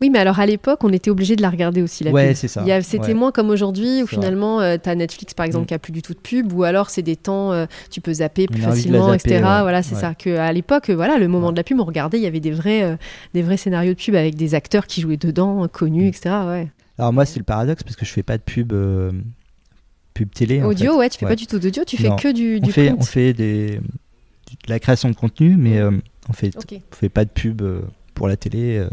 Oui, 0.00 0.10
mais 0.10 0.18
alors 0.18 0.38
à 0.40 0.46
l'époque, 0.46 0.84
on 0.84 0.92
était 0.92 1.10
obligé 1.10 1.36
de 1.36 1.42
la 1.42 1.50
regarder 1.50 1.82
aussi, 1.82 2.04
la 2.04 2.10
Ouais, 2.12 2.34
c'est 2.34 2.48
ça. 2.48 2.64
C'était 2.82 3.08
Ouais. 3.08 3.14
moins 3.14 3.32
comme 3.32 3.50
aujourd'hui 3.50 4.02
où 4.02 4.06
finalement, 4.06 4.60
tu 4.78 4.88
as 4.88 4.94
Netflix 4.94 5.34
par 5.34 5.46
exemple 5.46 5.64
Mm. 5.64 5.66
qui 5.66 5.74
a 5.74 5.78
plus 5.78 5.92
du 5.92 6.02
tout 6.02 6.14
de 6.14 6.18
pub, 6.18 6.52
ou 6.52 6.62
alors 6.64 6.90
c'est 6.90 7.02
des 7.02 7.16
temps, 7.16 7.52
euh, 7.52 7.66
tu 7.90 8.00
peux 8.00 8.14
zapper 8.14 8.46
plus 8.46 8.60
facilement, 8.62 9.06
zapper, 9.12 9.14
etc. 9.30 9.34
ouais. 9.36 9.60
Voilà, 9.62 9.82
c'est 9.82 9.94
ça. 9.94 10.14
Que 10.14 10.36
à 10.36 10.52
l'époque, 10.52 10.90
euh, 10.90 10.94
voilà, 10.94 11.18
le 11.18 11.28
moment 11.28 11.50
de 11.52 11.56
la 11.56 11.64
pub, 11.64 11.80
on 11.80 11.84
regardait, 11.84 12.18
il 12.18 12.22
y 12.22 12.26
avait 12.26 12.40
des 12.40 12.50
vrais, 12.52 12.82
euh, 12.82 12.96
des 13.34 13.42
vrais 13.42 13.56
scénarios 13.56 13.94
de 13.94 13.98
pub 13.98 14.14
avec 14.14 14.34
des 14.36 14.54
acteurs 14.54 14.86
qui 14.86 15.00
jouaient 15.00 15.16
dedans, 15.16 15.64
euh, 15.64 15.68
connus, 15.68 16.04
Mm. 16.04 16.08
etc. 16.08 16.30
Ouais. 16.46 16.68
Alors 16.98 17.12
moi, 17.12 17.24
c'est 17.24 17.38
le 17.38 17.44
paradoxe 17.44 17.82
parce 17.82 17.96
que 17.96 18.04
je 18.04 18.10
fais 18.12 18.22
pas 18.22 18.36
de 18.38 18.42
pub, 18.42 18.72
euh, 18.72 19.10
pub 20.14 20.30
télé. 20.30 20.62
en 20.62 20.66
Audio, 20.66 20.92
fait. 20.92 20.98
ouais, 20.98 21.08
tu 21.10 21.18
fais 21.18 21.26
pas 21.26 21.36
du 21.36 21.46
tout 21.46 21.58
d'audio, 21.58 21.84
tu 21.84 21.96
fais 21.96 22.08
Non. 22.10 22.16
que 22.16 22.32
du, 22.32 22.58
On 22.62 22.66
du 22.66 22.72
fait, 22.72 22.86
print. 22.88 22.98
on 23.00 23.04
fait 23.04 23.32
des, 23.32 23.78
de 23.78 24.68
la 24.68 24.78
création 24.78 25.08
de 25.10 25.14
contenu, 25.14 25.56
mais 25.56 25.78
euh, 25.78 25.90
on 26.28 26.32
fait, 26.34 26.50
on 26.56 26.94
fait 26.94 27.08
pas 27.08 27.24
de 27.24 27.30
pub 27.30 27.62
euh, 27.62 27.80
pour 28.14 28.28
la 28.28 28.36
télé. 28.36 28.84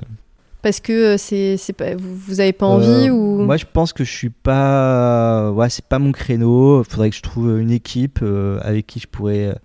Parce 0.61 0.79
que 0.81 0.91
euh, 1.13 1.17
c'est, 1.17 1.55
c'est 1.57 1.73
pas, 1.73 1.95
vous, 1.95 2.15
vous 2.15 2.39
avez 2.41 2.51
pas 2.51 2.65
envie 2.65 3.07
Euh, 3.07 3.11
ou? 3.11 3.37
Moi, 3.45 3.55
je 3.57 3.65
pense 3.71 3.93
que 3.93 4.03
je 4.03 4.11
suis 4.11 4.29
pas. 4.29 5.51
Ouais, 5.51 5.69
c'est 5.69 5.85
pas 5.85 5.99
mon 5.99 6.11
créneau. 6.11 6.83
Faudrait 6.83 7.09
que 7.09 7.15
je 7.15 7.21
trouve 7.21 7.59
une 7.59 7.71
équipe 7.71 8.19
euh, 8.21 8.59
avec 8.61 8.85
qui 8.87 8.99
je 8.99 9.07
pourrais. 9.07 9.55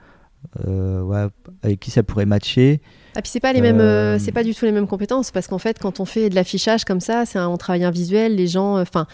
euh, 0.66 1.02
ouais, 1.02 1.26
avec 1.62 1.80
qui 1.80 1.90
ça 1.90 2.02
pourrait 2.02 2.26
matcher. 2.26 2.80
Ah 3.16 3.22
puis 3.22 3.30
c'est 3.30 3.40
pas 3.40 3.52
les 3.52 3.60
mêmes, 3.60 4.18
c'est 4.18 4.32
pas 4.32 4.42
du 4.42 4.54
tout 4.56 4.64
les 4.64 4.72
mêmes 4.72 4.88
compétences 4.88 5.30
parce 5.30 5.46
qu'en 5.46 5.58
fait 5.58 5.78
quand 5.78 6.00
on 6.00 6.04
fait 6.04 6.30
de 6.30 6.34
l'affichage 6.34 6.84
comme 6.84 6.98
ça, 7.00 7.24
c'est 7.26 7.38
un, 7.38 7.46
on 7.48 7.56
travaille 7.56 7.84
un 7.84 7.92
visuel, 7.92 8.34
les 8.34 8.48
gens, 8.48 8.80
enfin 8.80 9.06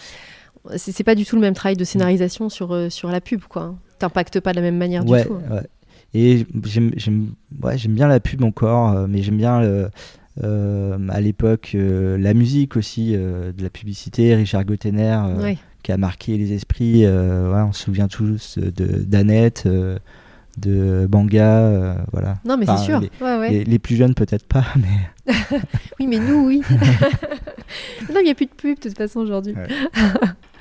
c'est, 0.77 0.91
c'est 0.93 1.05
pas 1.05 1.15
du 1.15 1.27
tout 1.27 1.37
le 1.37 1.43
même 1.43 1.53
travail 1.53 1.77
de 1.77 1.85
scénarisation 1.85 2.49
sur 2.49 2.91
sur 2.91 3.11
la 3.11 3.21
pub 3.21 3.43
quoi. 3.43 3.75
T'impactes 3.99 4.41
pas 4.41 4.53
de 4.53 4.57
la 4.57 4.63
même 4.63 4.79
manière 4.79 5.05
ouais, 5.07 5.23
du 5.23 5.29
tout. 5.29 5.35
hein. 5.51 5.55
ouais. 5.57 5.67
Et 6.15 6.47
j'aime, 6.65 6.93
j'aime, 6.97 7.35
ouais, 7.63 7.77
j'aime 7.77 7.93
bien 7.95 8.09
la 8.09 8.21
pub 8.21 8.43
encore, 8.43 9.07
mais 9.07 9.23
j'aime 9.23 9.37
bien 9.37 9.61
le- 9.61 9.91
à 10.43 11.21
l'époque 11.21 11.73
euh, 11.75 12.17
la 12.19 12.35
musique 12.35 12.77
aussi, 12.77 13.15
euh, 13.15 13.53
de 13.53 13.63
la 13.63 13.71
publicité. 13.71 14.35
Richard 14.35 14.65
Gottener, 14.65 15.19
euh, 15.27 15.55
qui 15.83 15.93
a 15.93 15.97
marqué 15.97 16.37
les 16.39 16.53
esprits. 16.53 17.05
euh, 17.05 17.53
ouais, 17.53 17.63
on 17.63 17.73
se 17.73 17.85
souvient 17.85 18.09
tous 18.09 18.59
de 18.59 18.87
d'Annette, 19.03 19.65
euh, 19.67 19.99
de 20.59 21.07
Banga, 21.09 21.59
euh, 21.59 21.95
voilà. 22.13 22.39
Non 22.45 22.57
mais 22.57 22.69
Enfin, 22.69 22.77
c'est 22.79 22.85
sûr. 22.87 23.01
Les, 23.01 23.11
Ouais, 23.21 23.39
ouais. 23.39 23.51
les- 23.51 23.65
les 23.65 23.79
plus 23.79 23.97
jeunes 23.97 24.15
peut-être 24.15 24.47
pas, 24.47 24.65
mais 24.77 25.33
Oui 26.01 26.07
mais 26.07 26.19
nous 26.19 26.47
oui. 26.47 26.61
non 28.13 28.21
il 28.23 28.27
y 28.27 28.31
a 28.31 28.35
plus 28.35 28.47
de 28.47 28.51
pub 28.51 28.77
de 28.79 28.89
toute 28.89 28.97
façon 28.99 29.21
aujourd'hui. 29.21 29.55
Ouais. 29.55 29.69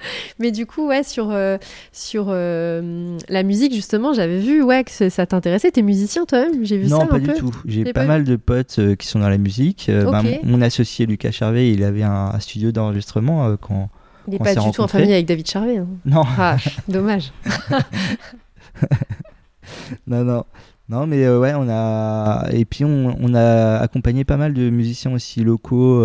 mais 0.40 0.52
du 0.52 0.66
coup 0.66 0.88
ouais 0.88 1.04
sur 1.04 1.30
euh, 1.32 1.58
sur 1.92 2.26
euh, 2.30 3.18
la 3.30 3.44
musique 3.44 3.74
justement 3.74 4.14
j'avais 4.14 4.40
vu 4.40 4.62
ouais 4.64 4.84
que 4.84 5.10
ça 5.10 5.26
t'intéressait. 5.26 5.72
T'es 5.72 5.82
musicien 5.82 6.26
toi-même? 6.26 6.64
J'ai 6.66 6.78
vu 6.78 6.88
non, 6.88 7.02
ça 7.02 7.06
pas 7.08 7.16
un 7.16 7.20
du 7.20 7.28
peu. 7.28 7.34
tout. 7.36 7.52
J'ai 7.66 7.84
pas 7.86 7.94
pas 8.02 8.06
mal 8.06 8.24
de 8.24 8.36
potes 8.36 8.78
euh, 8.80 8.96
qui 8.96 9.08
sont 9.08 9.20
dans 9.20 9.30
la 9.30 9.38
musique. 9.38 9.90
Bah, 9.90 10.22
mon, 10.24 10.40
mon 10.44 10.62
associé 10.62 11.06
Lucas 11.06 11.32
Charvet, 11.32 11.72
il 11.72 11.84
avait 11.84 12.04
un, 12.04 12.32
un 12.34 12.40
studio 12.40 12.72
d'enregistrement 12.72 13.56
quand. 13.58 13.90
Il 14.28 14.36
est 14.36 14.42
on 14.42 14.44
pas 14.44 14.54
du 14.56 14.72
tout 14.72 14.82
en 14.82 14.88
famille 14.88 15.14
avec 15.14 15.26
David 15.26 15.48
Charvet. 15.48 15.78
hein. 15.78 15.88
Non, 16.06 16.24
Ah 16.38 16.58
dommage. 16.88 17.32
non, 20.08 20.24
non. 20.24 20.44
Non, 20.88 21.06
mais 21.06 21.28
ouais, 21.30 21.54
on 21.56 21.68
a. 21.70 22.48
Et 22.52 22.66
puis, 22.66 22.84
on, 22.84 23.16
on 23.20 23.34
a 23.36 23.78
accompagné 23.78 24.24
pas 24.24 24.38
mal 24.38 24.54
de 24.54 24.70
musiciens 24.70 25.14
aussi 25.14 25.44
locaux 25.44 26.02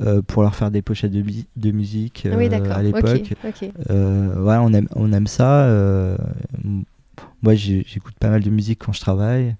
euh, 0.00 0.22
pour 0.22 0.42
leur 0.42 0.54
faire 0.54 0.70
des 0.70 0.82
pochettes 0.82 1.12
de, 1.12 1.22
mu- 1.22 1.44
de 1.56 1.70
musique 1.70 2.26
Ah 2.30 2.36
oui 2.36 2.48
euh, 2.52 2.72
à 2.72 2.82
l'époque. 2.82 3.34
Euh, 3.90 4.42
ouais, 4.42 4.56
on 4.60 4.72
aime, 4.72 4.88
on 4.94 5.12
aime 5.12 5.26
ça. 5.26 5.68
moi, 7.42 7.54
j'écoute 7.54 8.14
pas 8.20 8.30
mal 8.30 8.42
de 8.42 8.50
musique 8.50 8.80
quand 8.84 8.92
je 8.92 9.00
travaille. 9.00 9.56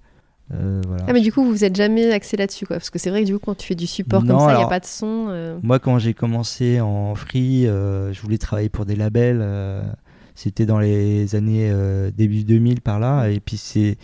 Voilà. 0.49 1.03
Ah 1.07 1.13
mais 1.13 1.21
du 1.21 1.31
coup 1.31 1.43
vous 1.43 1.51
vous 1.51 1.63
êtes 1.63 1.75
jamais 1.75 2.11
axé 2.11 2.35
là-dessus 2.35 2.65
quoi 2.65 2.77
parce 2.77 2.89
que 2.89 2.97
c'est 2.97 3.11
vrai 3.11 3.21
que 3.21 3.27
du 3.27 3.33
coup 3.33 3.45
quand 3.45 3.55
tu 3.55 3.67
fais 3.67 3.75
du 3.75 3.85
support 3.85 4.23
Non, 4.23 4.39
comme 4.39 4.47
ça 4.49 4.55
il 4.55 4.61
y 4.61 4.63
a 4.63 4.67
pas 4.67 4.79
de 4.79 4.85
son. 4.85 5.59
Moi, 5.61 5.77
quand 5.77 5.99
j'ai 5.99 6.15
commencé 6.15 6.81
en 6.81 7.13
free, 7.15 7.65
je 7.65 8.19
voulais 8.21 8.37
travailler 8.39 8.69
pour 8.69 8.85
des 8.85 8.95
labels. 8.95 9.45
C'était 10.35 10.65
dans 10.65 10.79
les 10.79 11.35
années 11.35 11.71
début 12.17 12.43
2000 12.45 12.81
par 12.81 12.99
là. 12.99 13.27
Et 13.29 13.39
puis, 13.39 13.57
c'est. 13.57 13.97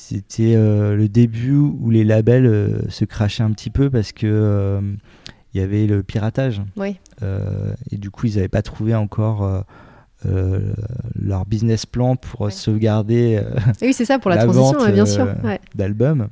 C'était 0.00 0.54
euh, 0.54 0.94
le 0.94 1.08
début 1.08 1.54
où 1.56 1.90
les 1.90 2.04
labels 2.04 2.46
euh, 2.46 2.88
se 2.88 3.04
crachaient 3.04 3.42
un 3.42 3.50
petit 3.50 3.70
peu 3.70 3.90
parce 3.90 4.12
que 4.12 4.80
il 5.54 5.60
y 5.60 5.64
avait 5.64 5.86
le 5.86 6.02
piratage. 6.02 6.62
Oui. 6.76 6.98
Euh, 7.22 7.72
et 7.90 7.96
du 7.96 8.10
coup, 8.10 8.26
ils 8.26 8.36
n'avaient 8.36 8.48
pas 8.48 8.62
trouvé 8.62 8.94
encore 8.94 9.42
euh, 9.44 9.60
euh, 10.26 10.72
leur 11.18 11.46
business 11.46 11.86
plan 11.86 12.16
pour 12.16 12.42
Ouais. 12.42 12.50
sauvegarder 12.50 13.40
euh, 13.42 13.50
Et 13.80 13.86
oui 13.86 13.92
c'est 13.92 14.04
ça 14.04 14.18
pour 14.18 14.30
la, 14.30 14.36
La 14.36 14.44
transition 14.44 14.78
vente, 14.78 14.92
bien 14.92 15.06
sûr. 15.06 15.26
Ouais. 15.44 15.60
d'albums. 15.74 16.28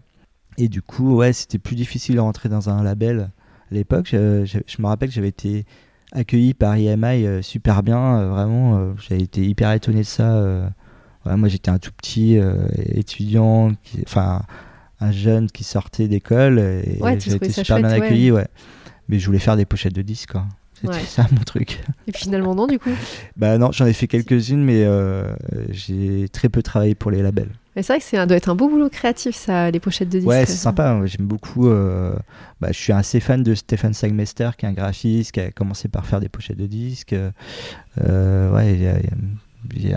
Et 0.58 0.68
du 0.68 0.82
coup, 0.82 1.16
ouais, 1.16 1.32
c'était 1.32 1.58
plus 1.58 1.76
difficile 1.76 2.16
de 2.16 2.20
rentrer 2.20 2.48
dans 2.48 2.68
un 2.70 2.82
label 2.82 3.30
à 3.70 3.74
l'époque. 3.74 4.08
Je, 4.10 4.44
je- 4.44 4.58
je 4.66 4.82
me 4.82 4.86
rappelle 4.86 5.08
que 5.08 5.14
j'avais 5.14 5.28
été 5.28 5.66
accueilli 6.12 6.54
par 6.54 6.74
EMI 6.76 7.42
super 7.42 7.82
bien, 7.82 8.26
vraiment. 8.26 8.94
j'avais 9.08 9.22
été 9.22 9.44
hyper 9.46 9.72
étonné 9.72 9.98
de 9.98 10.02
ça. 10.04 10.40
Ouais, 11.26 11.36
moi, 11.36 11.48
j'étais 11.48 11.70
un 11.70 11.78
tout 11.78 11.90
petit 11.92 12.38
étudiant, 12.94 13.72
enfin, 14.06 14.42
un 15.00 15.10
jeune 15.12 15.48
qui 15.50 15.64
sortait 15.64 16.08
d'école. 16.08 16.58
Et 16.58 16.98
trouvais 16.98 17.14
été 17.36 17.50
super 17.50 17.78
bien 17.78 17.88
chouette, 17.90 18.02
accueilli, 18.02 18.30
ouais. 18.30 18.46
Mais 19.08 19.18
je 19.18 19.26
voulais 19.26 19.38
faire 19.38 19.56
des 19.56 19.64
pochettes 19.64 19.94
de 19.94 20.02
disques, 20.02 20.32
quoi. 20.32 20.44
C'était 20.74 20.88
Ouais. 20.88 21.00
ça 21.00 21.26
mon 21.32 21.40
truc. 21.42 21.80
Et 22.06 22.12
finalement 22.12 22.54
non 22.54 22.66
du 22.66 22.78
coup. 22.78 22.90
Bah 23.36 23.56
non, 23.56 23.72
j'en 23.72 23.86
ai 23.86 23.94
fait 23.94 24.06
quelques-unes, 24.06 24.62
mais 24.62 24.84
euh, 24.84 25.34
j'ai 25.70 26.28
très 26.30 26.50
peu 26.50 26.62
travaillé 26.62 26.94
pour 26.94 27.10
les 27.10 27.22
labels. 27.22 27.48
Mais 27.74 27.82
c'est 27.82 27.94
vrai 27.94 28.00
que 28.00 28.16
un- 28.16 28.26
doit 28.26 28.36
être 28.36 28.48
un 28.50 28.54
beau 28.54 28.68
boulot 28.68 28.88
créatif 28.90 29.34
ça 29.36 29.70
les 29.70 29.80
pochettes 29.80 30.08
de 30.10 30.18
disques. 30.18 30.28
Ouais, 30.28 30.44
c'est 30.44 30.52
sympa. 30.56 30.98
ouais, 30.98 31.08
J'aime 31.08 31.26
beaucoup. 31.26 31.68
euh, 31.68 32.14
bah, 32.60 32.68
je 32.72 32.78
suis 32.78 32.92
assez 32.92 33.20
fan 33.20 33.42
de 33.42 33.54
Stéphane 33.54 33.94
Sagmester, 33.94 34.50
qui 34.58 34.66
est 34.66 34.68
un 34.68 34.72
graphiste, 34.72 35.32
qui 35.32 35.40
a 35.40 35.50
commencé 35.50 35.88
par 35.88 36.04
faire 36.06 36.20
des 36.20 36.28
pochettes 36.28 36.58
de 36.58 36.66
disques. 36.66 37.14
Euh, 38.02 38.50
ouais, 38.54 39.02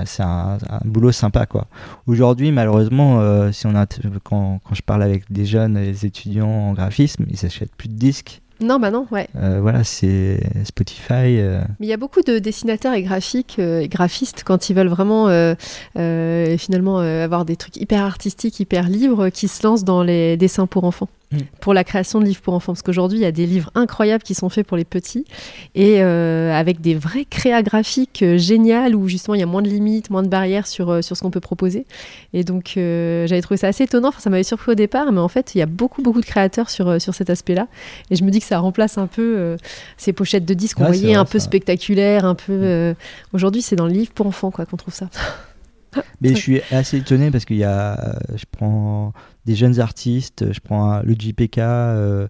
c'est 0.06 0.24
un, 0.24 0.58
un 0.70 0.80
boulot 0.86 1.12
sympa, 1.12 1.46
quoi. 1.46 1.68
Aujourd'hui, 2.08 2.52
malheureusement, 2.52 3.20
euh, 3.22 3.52
si 3.52 3.68
on 3.68 3.76
a, 3.76 3.86
quand, 4.24 4.60
quand 4.64 4.76
je 4.76 4.82
parle 4.82 5.04
avec 5.04 5.32
des 5.32 5.46
jeunes, 5.46 5.74
des 5.76 6.06
étudiants 6.06 6.48
en 6.50 6.74
graphisme, 6.74 7.26
ils 7.30 7.38
s'achètent 7.38 7.76
plus 7.76 7.90
de 7.90 7.96
disques. 7.96 8.42
Non 8.62 8.78
bah 8.80 8.92
non 8.92 9.08
ouais. 9.12 9.28
Euh, 9.38 9.60
voilà, 9.62 9.84
c'est 9.84 10.42
Spotify. 10.66 11.40
euh, 11.40 11.62
Mais 11.80 11.88
il 11.88 11.90
y 11.90 11.94
a 11.94 11.98
beaucoup 11.98 12.22
de 12.22 12.40
dessinateurs 12.40 12.94
et 12.94 13.04
graphiques 13.04 13.56
euh, 13.60 13.80
et 13.80 13.88
graphistes 13.88 14.44
quand 14.46 14.70
ils 14.70 14.76
veulent 14.76 14.90
vraiment 14.90 15.30
euh, 15.30 15.56
euh, 15.98 16.58
finalement 16.58 17.00
euh, 17.00 17.24
avoir 17.24 17.46
des 17.46 17.56
trucs 17.56 17.78
hyper 17.78 18.04
artistiques, 18.04 18.60
hyper 18.60 18.90
libres, 18.90 19.30
qui 19.30 19.48
se 19.48 19.66
lancent 19.66 19.86
dans 19.86 20.04
les 20.04 20.36
dessins 20.36 20.68
pour 20.68 20.84
enfants, 20.84 21.08
Mm. 21.32 21.38
pour 21.62 21.76
la 21.76 21.84
création 21.84 22.20
de 22.20 22.26
livres 22.26 22.42
pour 22.42 22.56
enfants. 22.56 22.74
Parce 22.74 22.82
qu'aujourd'hui, 22.82 23.20
il 23.20 23.22
y 23.22 23.26
a 23.26 23.32
des 23.32 23.46
livres 23.46 23.70
incroyables 23.76 24.24
qui 24.24 24.34
sont 24.34 24.50
faits 24.50 24.66
pour 24.66 24.78
les 24.78 24.84
petits 24.86 25.26
et 25.76 26.02
euh, 26.02 26.52
avec 26.54 26.82
des 26.82 26.96
vrais 26.96 27.26
créas 27.26 27.62
graphiques 27.62 28.24
euh, 28.24 28.38
géniales 28.40 28.96
où 28.96 29.08
justement 29.08 29.36
il 29.36 29.40
y 29.40 29.44
a 29.44 29.46
moins 29.46 29.62
de 29.62 29.70
limites, 29.70 30.10
moins 30.10 30.24
de 30.24 30.28
barrières 30.28 30.66
sur, 30.66 30.90
euh, 30.90 31.02
sur 31.04 31.16
ce 31.16 31.22
qu'on 31.22 31.30
peut 31.30 31.40
proposer. 31.40 31.86
Et 32.34 32.44
donc 32.44 32.74
euh, 32.78 33.28
j'avais 33.28 33.42
trouvé 33.42 33.58
ça 33.58 33.68
assez 33.68 33.84
étonnant. 33.84 34.08
Enfin, 34.08 34.22
ça 34.22 34.30
m'avait 34.32 34.42
surpris 34.44 34.72
au 34.72 34.76
départ, 34.76 35.12
mais 35.12 35.20
en 35.20 35.28
fait, 35.28 35.54
il 35.54 35.60
y 35.60 35.62
a 35.62 35.68
beaucoup 35.68 36.02
beaucoup 36.02 36.22
de 36.22 36.26
créateurs 36.26 36.70
sur, 36.72 37.00
sur 37.00 37.14
cet 37.14 37.30
aspect-là. 37.30 37.68
Et 38.10 38.16
je 38.16 38.24
me 38.24 38.32
dis 38.32 38.40
que 38.40 38.46
ça 38.48 38.58
remplace 38.58 38.98
un 38.98 39.08
peu 39.08 39.56
ces 39.98 40.14
pochettes 40.14 40.46
de 40.46 40.54
disques 40.56 40.78
qu'on 40.78 40.86
c'est 40.92 41.00
voyait 41.00 41.16
un 41.16 41.26
peu 41.26 41.40
spectaculaires, 41.40 42.26
un 42.26 42.36
peu. 42.36 42.54
euh, 42.54 42.94
Aujourd'hui, 43.34 43.62
c'est 43.62 43.76
dans 43.76 43.86
le 43.86 43.94
livre 43.94 44.12
pour 44.14 44.26
enfants 44.26 44.52
quoi 44.52 44.66
qu'on 44.66 44.78
trouve 44.78 44.94
ça. 44.94 45.10
Mais 46.22 46.30
je 46.36 46.36
suis 46.36 46.62
assez 46.72 46.98
étonné 46.98 47.32
parce 47.32 47.46
qu'il 47.46 47.58
y 47.58 47.64
a, 47.64 48.16
je 48.36 48.44
prends 48.52 49.14
des 49.50 49.56
jeunes 49.56 49.80
artistes, 49.80 50.54
je 50.54 50.60
prends 50.60 50.92
un- 50.92 51.02
le 51.02 51.16
JPK, 51.18 51.58
euh, 51.58 52.28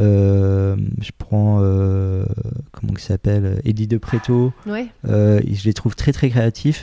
euh, 0.00 0.76
je 1.02 1.10
prends 1.18 1.58
euh, 1.60 2.24
comment 2.72 2.94
il 2.96 3.00
s'appelle, 3.00 3.60
Eddie 3.66 3.86
De 3.86 3.98
Preto, 3.98 4.52
Ouais. 4.66 4.86
je 5.04 5.64
les 5.64 5.74
trouve 5.74 5.94
très 5.94 6.12
très 6.12 6.30
créatifs. 6.30 6.82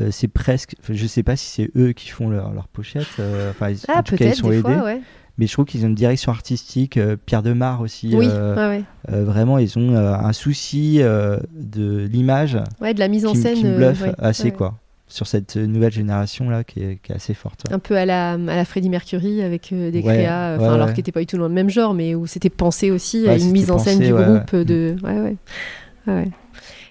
Euh, 0.00 0.08
c'est 0.10 0.26
presque, 0.26 0.74
je 0.90 1.06
sais 1.06 1.22
pas 1.22 1.36
si 1.36 1.46
c'est 1.50 1.70
eux 1.78 1.92
qui 1.92 2.08
font 2.08 2.30
leur, 2.30 2.52
leur 2.52 2.66
pochette, 2.66 3.06
euh, 3.20 3.50
enfin 3.50 3.70
ils- 3.70 3.78
Ah 3.88 3.98
en 3.98 4.02
tout 4.02 4.16
cas 4.16 4.24
ils 4.26 4.34
sont 4.34 4.50
aidés, 4.50 4.60
fois, 4.62 4.82
ouais. 4.84 5.00
mais 5.38 5.46
je 5.46 5.52
trouve 5.52 5.66
qu'ils 5.66 5.84
ont 5.84 5.88
une 5.88 5.94
direction 5.94 6.32
artistique. 6.32 6.96
euh, 6.96 7.16
Pierre 7.24 7.42
Demar 7.44 7.80
aussi, 7.82 8.08
Oui, 8.16 8.26
ouais, 8.26 8.32
ouais. 8.56 8.84
vraiment 9.22 9.58
ils 9.58 9.78
ont 9.78 9.94
un 9.96 10.32
souci 10.32 10.98
de 10.98 12.08
l'image 12.10 12.54
de 12.54 12.98
la 12.98 13.06
mise 13.08 13.24
en 13.26 13.32
qui, 13.34 13.38
scène. 13.38 13.54
qui 13.54 13.64
me 13.66 13.76
bluffe 13.76 14.02
assez 14.18 14.50
quoi 14.50 14.78
sur 15.12 15.26
cette 15.26 15.56
nouvelle 15.56 15.92
génération 15.92 16.48
là 16.50 16.64
qui 16.64 16.80
est, 16.82 16.98
qui 17.02 17.12
est 17.12 17.14
assez 17.14 17.34
forte. 17.34 17.64
ouais. 17.68 17.74
Un 17.74 17.78
peu 17.78 17.96
à 17.96 18.04
la, 18.06 18.32
à 18.32 18.36
la 18.36 18.64
Freddie 18.64 18.88
Mercury 18.88 19.42
avec 19.42 19.72
euh, 19.72 19.90
des 19.90 20.00
Ouais, 20.00 20.14
créas, 20.14 20.58
ouais, 20.58 20.66
alors 20.68 20.92
qui 20.92 21.00
n'était 21.00 21.12
pas 21.12 21.20
du 21.20 21.26
tout 21.26 21.36
dans 21.38 21.48
le 21.48 21.54
même 21.54 21.70
genre, 21.70 21.94
mais 21.94 22.14
où 22.14 22.26
c'était 22.26 22.50
pensé 22.50 22.90
aussi 22.90 23.28
à 23.28 23.36
une 23.36 23.50
mise 23.52 23.70
en 23.70 23.78
scène 23.78 24.00
du 24.00 24.12
groupe. 24.12 24.56
De... 24.56 24.96
Ouais, 25.02 25.20
ouais. 25.20 25.36
Ouais, 26.06 26.14
ouais. 26.14 26.28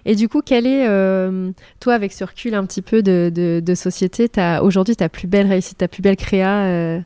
Et 0.06 0.16
du 0.16 0.28
coup, 0.30 0.42
quelle 0.42 0.66
est, 0.66 0.88
euh, 0.88 1.52
toi, 1.80 1.94
avec 1.94 2.12
ce 2.14 2.24
recul 2.24 2.56
un 2.56 2.66
petit 2.66 2.82
peu 2.82 3.04
de, 3.04 3.32
de, 3.34 3.62
de 3.64 3.76
société, 3.76 4.28
aujourd'hui 4.62 4.96
ta 4.96 5.10
plus 5.10 5.28
belle 5.28 5.48
réussite, 5.48 5.78
ta 5.78 5.88
plus 5.88 6.02
belle 6.02 6.16
créa, 6.16 6.64
euh, 6.66 7.00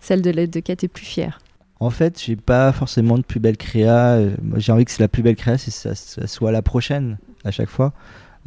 celle 0.00 0.20
de, 0.22 0.30
la- 0.30 0.46
de 0.46 0.54
laquelle 0.54 0.76
tu 0.76 0.84
es 0.84 0.88
plus 0.88 1.06
fière? 1.06 1.38
En 1.80 1.90
fait, 1.90 2.22
j'ai 2.22 2.36
pas 2.36 2.72
forcément 2.72 3.16
de 3.18 3.22
plus 3.22 3.40
belle 3.40 3.56
créa. 3.56 4.14
Euh, 4.14 4.30
J'ai 4.56 4.72
envie 4.72 4.84
que 4.84 4.90
c'est 4.90 5.02
la 5.02 5.08
plus 5.08 5.22
belle 5.22 5.36
créa, 5.36 5.56
c'est 5.58 5.70
que 5.70 5.76
ça, 5.76 5.94
ça 5.94 6.26
soit 6.26 6.50
la 6.52 6.62
prochaine 6.62 7.18
à 7.44 7.50
chaque 7.50 7.68
fois. 7.68 7.92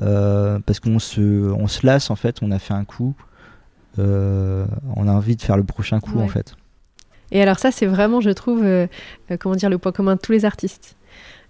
Euh, 0.02 0.60
parce 0.66 0.80
qu'on 0.80 1.00
se, 1.00 1.22
on 1.22 1.68
se 1.68 1.86
lasse 1.86 2.10
en 2.10 2.16
fait, 2.16 2.38
on 2.42 2.52
a 2.52 2.60
fait 2.60 2.74
un 2.74 2.86
coup. 2.86 3.16
Euh, 3.98 4.66
on 4.96 5.08
a 5.08 5.12
envie 5.12 5.36
de 5.36 5.42
faire 5.42 5.58
le 5.58 5.64
prochain 5.64 6.00
coup 6.00 6.18
Ouais. 6.18 6.24
en 6.24 6.28
fait. 6.28 6.56
Et 7.32 7.42
alors 7.42 7.60
ça, 7.60 7.72
c'est 7.72 7.86
vraiment, 7.86 8.22
je 8.22 8.30
trouve, 8.30 8.64
euh, 8.64 8.88
comment 9.40 9.56
dire, 9.56 9.70
le 9.70 9.78
point 9.78 9.92
commun 9.92 10.16
de 10.16 10.20
tous 10.22 10.32
les 10.32 10.46
artistes. 10.46 10.96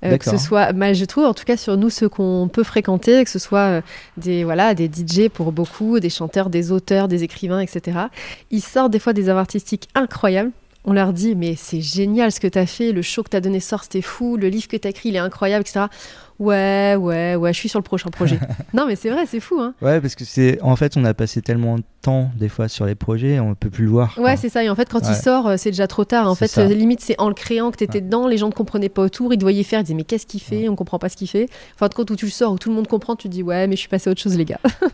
Euh, 0.05 0.17
que 0.17 0.23
ce 0.23 0.37
soit, 0.37 0.71
bah, 0.71 0.93
je 0.93 1.03
trouve 1.03 1.25
en 1.25 1.33
tout 1.33 1.43
cas 1.43 1.57
sur 1.57 1.75
nous 1.75 1.89
ceux 1.89 2.07
qu'on 2.07 2.49
peut 2.51 2.63
fréquenter, 2.63 3.21
que 3.25 3.29
ce 3.29 3.39
soit 3.39 3.59
euh, 3.59 3.81
des 4.15 4.45
voilà 4.45 4.73
des 4.73 4.87
DJ 4.87 5.27
pour 5.27 5.51
beaucoup, 5.51 5.99
des 5.99 6.09
chanteurs, 6.09 6.49
des 6.49 6.71
auteurs, 6.71 7.09
des 7.09 7.23
écrivains, 7.23 7.59
etc. 7.59 7.97
Ils 8.49 8.61
sortent 8.61 8.93
des 8.93 8.99
fois 8.99 9.11
des 9.11 9.27
œuvres 9.27 9.39
artistiques 9.39 9.89
incroyables. 9.95 10.51
On 10.89 10.93
leur 10.93 11.13
dit 11.13 11.35
mais 11.35 11.53
c'est 11.55 11.81
génial 11.81 12.31
ce 12.31 12.39
que 12.39 12.47
tu 12.47 12.57
as 12.57 12.65
fait, 12.65 12.91
le 12.93 13.03
show 13.03 13.21
que 13.21 13.29
tu 13.29 13.37
as 13.37 13.41
donné 13.41 13.59
sort 13.59 13.83
c'était 13.83 14.01
fou, 14.01 14.37
le 14.37 14.47
livre 14.49 14.67
que 14.67 14.75
tu 14.75 14.87
as 14.87 14.89
écrit 14.89 15.09
il 15.09 15.15
est 15.15 15.19
incroyable, 15.19 15.61
etc. 15.61 15.85
Ouais 16.39 16.95
ouais 16.97 17.35
ouais, 17.35 17.53
je 17.53 17.59
suis 17.59 17.69
sur 17.69 17.77
le 17.79 17.83
prochain 17.83 18.09
projet. 18.09 18.39
non 18.73 18.85
mais 18.87 18.95
c'est 18.95 19.09
vrai, 19.11 19.25
c'est 19.27 19.39
fou 19.39 19.59
hein. 19.61 19.75
Ouais, 19.83 20.01
parce 20.01 20.15
que 20.15 20.25
c'est 20.25 20.59
en 20.61 20.75
fait, 20.75 20.97
on 20.97 21.05
a 21.05 21.13
passé 21.13 21.41
tellement 21.43 21.77
de 21.77 21.83
temps 22.01 22.31
des 22.37 22.49
fois 22.49 22.67
sur 22.69 22.85
les 22.87 22.95
projets, 22.95 23.39
on 23.39 23.53
peut 23.55 23.69
plus 23.69 23.83
le 23.85 23.91
voir. 23.91 24.17
Ouais, 24.17 24.35
c'est 24.37 24.49
ça. 24.49 24.63
Et 24.63 24.69
en 24.69 24.75
fait, 24.75 24.89
quand 24.89 25.01
il 25.01 25.09
Ouais. 25.09 25.13
sort, 25.13 25.47
euh, 25.47 25.55
c'est 25.57 25.69
déjà 25.71 25.85
trop 25.85 26.05
tard. 26.05 26.27
En 26.27 26.33
fait, 26.35 26.47
ça. 26.47 26.61
euh, 26.61 26.67
limite, 26.73 27.01
c'est 27.01 27.19
en 27.19 27.27
le 27.27 27.33
créant 27.35 27.69
que 27.71 27.77
tu 27.77 27.83
étais 27.83 27.95
Ouais. 27.99 28.01
dedans. 28.01 28.27
Les 28.27 28.37
gens 28.37 28.47
ne 28.47 28.53
comprenaient 28.53 28.89
pas 28.89 29.01
autour. 29.03 29.33
Ils 29.33 29.37
te 29.37 29.43
voyaient 29.43 29.61
faire. 29.63 29.81
Ils 29.81 29.83
disaient, 29.83 29.93
mais 29.95 30.05
qu'est-ce 30.05 30.25
qu'il 30.25 30.41
fait 30.41 30.69
On 30.69 30.75
comprend 30.75 30.97
pas 30.97 31.09
ce 31.09 31.17
qu'il 31.17 31.27
fait. 31.29 31.49
Enfin, 31.75 31.87
de 31.89 31.93
compte 31.93 32.09
où 32.09 32.15
tu 32.15 32.25
le 32.25 32.31
sors, 32.31 32.53
où 32.53 32.57
tout 32.57 32.69
le 32.69 32.75
monde 32.75 32.87
comprend, 32.87 33.15
tu 33.17 33.27
te 33.27 33.33
dis, 33.33 33.43
ouais, 33.43 33.67
mais 33.67 33.75
je 33.75 33.81
suis 33.81 33.89
passé 33.89 34.09
à 34.09 34.11
autre 34.11 34.21
chose, 34.21 34.35
les 34.37 34.45
gars. 34.45 34.59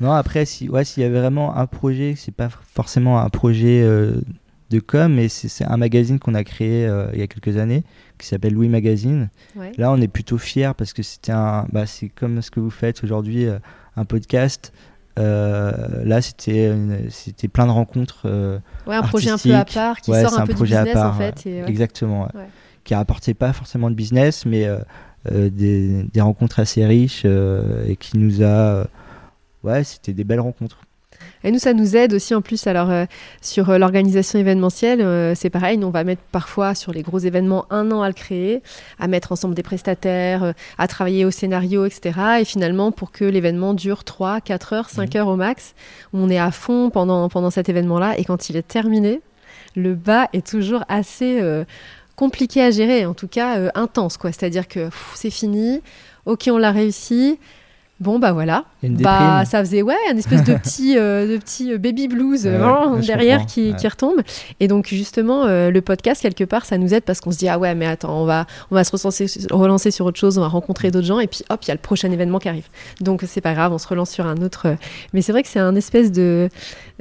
Non, 0.00 0.12
après, 0.12 0.46
si, 0.46 0.66
ouais, 0.70 0.82
s'il 0.84 1.02
y 1.02 1.06
avait 1.06 1.18
vraiment 1.20 1.54
un 1.54 1.66
projet, 1.66 2.14
c'est 2.16 2.34
pas 2.34 2.48
forcément 2.74 3.18
un 3.20 3.28
projet 3.28 3.82
euh, 3.82 4.12
de 4.70 4.78
com, 4.78 5.12
mais 5.12 5.28
c'est 5.28 5.64
un 5.64 5.76
magazine 5.76 6.18
qu'on 6.20 6.34
a 6.34 6.44
créé 6.44 6.86
euh, 6.86 7.10
il 7.12 7.18
y 7.18 7.22
a 7.22 7.26
quelques 7.26 7.56
années, 7.56 7.82
qui 8.18 8.26
s'appelle 8.28 8.54
Louis 8.54 8.68
Magazine. 8.68 9.28
Ouais. 9.56 9.72
Là, 9.76 9.90
on 9.90 10.00
est 10.00 10.08
plutôt 10.08 10.38
fiers 10.38 10.70
parce 10.76 10.92
que 10.92 11.02
c'était 11.02 11.32
un, 11.32 11.66
bah, 11.72 11.86
c'est 11.86 12.08
comme 12.08 12.40
ce 12.40 12.50
que 12.52 12.60
vous 12.60 12.70
faites 12.70 13.02
aujourd'hui, 13.02 13.46
euh, 13.46 13.58
un 13.96 14.04
podcast. 14.04 14.72
Euh, 15.18 16.04
là, 16.04 16.22
c'était, 16.22 16.72
c'était 17.10 17.48
plein 17.48 17.66
de 17.66 17.72
rencontres. 17.72 18.26
Ouais, 18.86 18.94
un 18.94 19.02
projet 19.02 19.30
un 19.30 19.38
peu 19.38 19.54
à 19.54 19.64
part 19.64 20.00
qui 20.00 20.12
Ouais, 20.12 20.22
sort 20.22 20.38
un 20.38 20.42
un 20.42 20.46
peu 20.46 20.52
du 20.52 20.56
projet 20.56 20.76
à 20.76 20.84
business, 20.84 21.02
en 21.02 21.08
part, 21.08 21.16
fait. 21.16 21.46
et 21.46 21.62
ouais. 21.62 21.68
Exactement. 21.68 22.28
Qui 22.84 22.94
rapportait 22.94 23.34
pas 23.34 23.52
forcément 23.52 23.90
de 23.90 23.96
business, 23.96 24.46
mais 24.46 24.66
des, 25.30 26.04
des 26.04 26.20
rencontres 26.20 26.60
assez 26.60 26.86
riches 26.86 27.24
et 27.24 27.96
qui 27.96 28.18
nous 28.18 28.42
a. 28.44 28.86
ouais, 29.64 29.82
c'était 29.84 30.12
des 30.12 30.24
belles 30.24 30.40
rencontres. 30.40 30.78
Et 31.42 31.50
nous, 31.50 31.58
ça 31.58 31.72
nous 31.72 31.96
aide 31.96 32.12
aussi 32.12 32.34
en 32.34 32.42
plus. 32.42 32.66
Alors, 32.66 32.90
euh, 32.90 33.06
sur 33.40 33.70
euh, 33.70 33.78
l'organisation 33.78 34.38
événementielle, 34.38 35.00
euh, 35.00 35.34
c'est 35.34 35.48
pareil. 35.48 35.78
Nous, 35.78 35.86
on 35.86 35.90
va 35.90 36.04
mettre 36.04 36.22
parfois 36.32 36.74
sur 36.74 36.92
les 36.92 37.02
gros 37.02 37.18
événements 37.18 37.64
un 37.70 37.90
an 37.92 38.02
à 38.02 38.08
le 38.08 38.14
créer, 38.14 38.62
à 38.98 39.08
mettre 39.08 39.32
ensemble 39.32 39.54
des 39.54 39.62
prestataires, 39.62 40.52
à 40.76 40.88
travailler 40.88 41.24
au 41.24 41.30
scénario, 41.30 41.86
etc. 41.86 42.12
Et 42.40 42.44
finalement, 42.44 42.92
pour 42.92 43.10
que 43.10 43.24
l'événement 43.24 43.72
dure 43.72 44.04
3, 44.04 44.40
4 44.40 44.72
heures, 44.74 44.90
5 44.90 45.16
heures 45.16 45.28
au 45.28 45.36
max, 45.36 45.74
on 46.12 46.28
est 46.28 46.38
à 46.38 46.50
fond 46.50 46.90
pendant, 46.90 47.28
pendant 47.28 47.50
cet 47.50 47.68
événement-là. 47.68 48.18
Et 48.18 48.24
quand 48.24 48.50
il 48.50 48.56
est 48.56 48.66
terminé, 48.66 49.22
le 49.76 49.94
bas 49.94 50.28
est 50.32 50.46
toujours 50.46 50.84
assez 50.88 51.40
compliqué 52.16 52.62
à 52.62 52.70
gérer, 52.70 53.06
en 53.06 53.14
tout 53.14 53.28
cas 53.28 53.70
intense. 53.74 54.16
quoi. 54.16 54.30
C'est-à-dire 54.32 54.68
que 54.68 54.90
c'est 55.14 55.30
fini, 55.30 55.80
ok, 56.26 56.48
on 56.50 56.58
l'a 56.58 56.70
réussi. 56.70 57.38
Bon, 58.00 58.18
bah 58.18 58.32
voilà. 58.32 58.64
Bah, 58.82 59.44
ça 59.44 59.60
faisait 59.60 59.82
ouais, 59.82 59.94
un 60.10 60.16
espèce 60.16 60.42
de 60.42 60.54
petit, 60.54 60.94
euh, 60.98 61.34
de 61.34 61.36
petit 61.36 61.70
euh, 61.70 61.76
baby 61.76 62.08
blues 62.08 62.46
euh, 62.46 62.96
derrière 63.06 63.44
qui, 63.44 63.72
ouais. 63.72 63.76
qui 63.76 63.86
retombe. 63.86 64.20
Et 64.58 64.68
donc 64.68 64.86
justement, 64.88 65.44
euh, 65.44 65.70
le 65.70 65.82
podcast 65.82 66.22
quelque 66.22 66.44
part, 66.44 66.64
ça 66.64 66.78
nous 66.78 66.94
aide 66.94 67.02
parce 67.04 67.20
qu'on 67.20 67.30
se 67.30 67.36
dit 67.36 67.48
ah 67.48 67.58
ouais, 67.58 67.74
mais 67.74 67.84
attends, 67.86 68.18
on 68.22 68.24
va, 68.24 68.46
on 68.70 68.74
va 68.74 68.84
se 68.84 68.96
relancer 69.52 69.90
sur 69.90 70.06
autre 70.06 70.18
chose, 70.18 70.38
on 70.38 70.40
va 70.40 70.48
rencontrer 70.48 70.90
d'autres 70.90 71.06
gens 71.06 71.20
et 71.20 71.26
puis 71.26 71.42
hop, 71.50 71.60
il 71.62 71.68
y 71.68 71.70
a 71.72 71.74
le 71.74 71.80
prochain 71.80 72.10
événement 72.10 72.38
qui 72.38 72.48
arrive. 72.48 72.68
Donc 73.02 73.22
c'est 73.26 73.42
pas 73.42 73.52
grave, 73.52 73.70
on 73.72 73.78
se 73.78 73.86
relance 73.86 74.10
sur 74.10 74.26
un 74.26 74.38
autre. 74.38 74.66
euh, 74.68 74.74
Mais 75.12 75.20
c'est 75.20 75.32
vrai 75.32 75.42
que 75.42 75.48
c'est 75.50 75.58
un 75.60 75.74
espèce 75.76 76.10
de, 76.10 76.48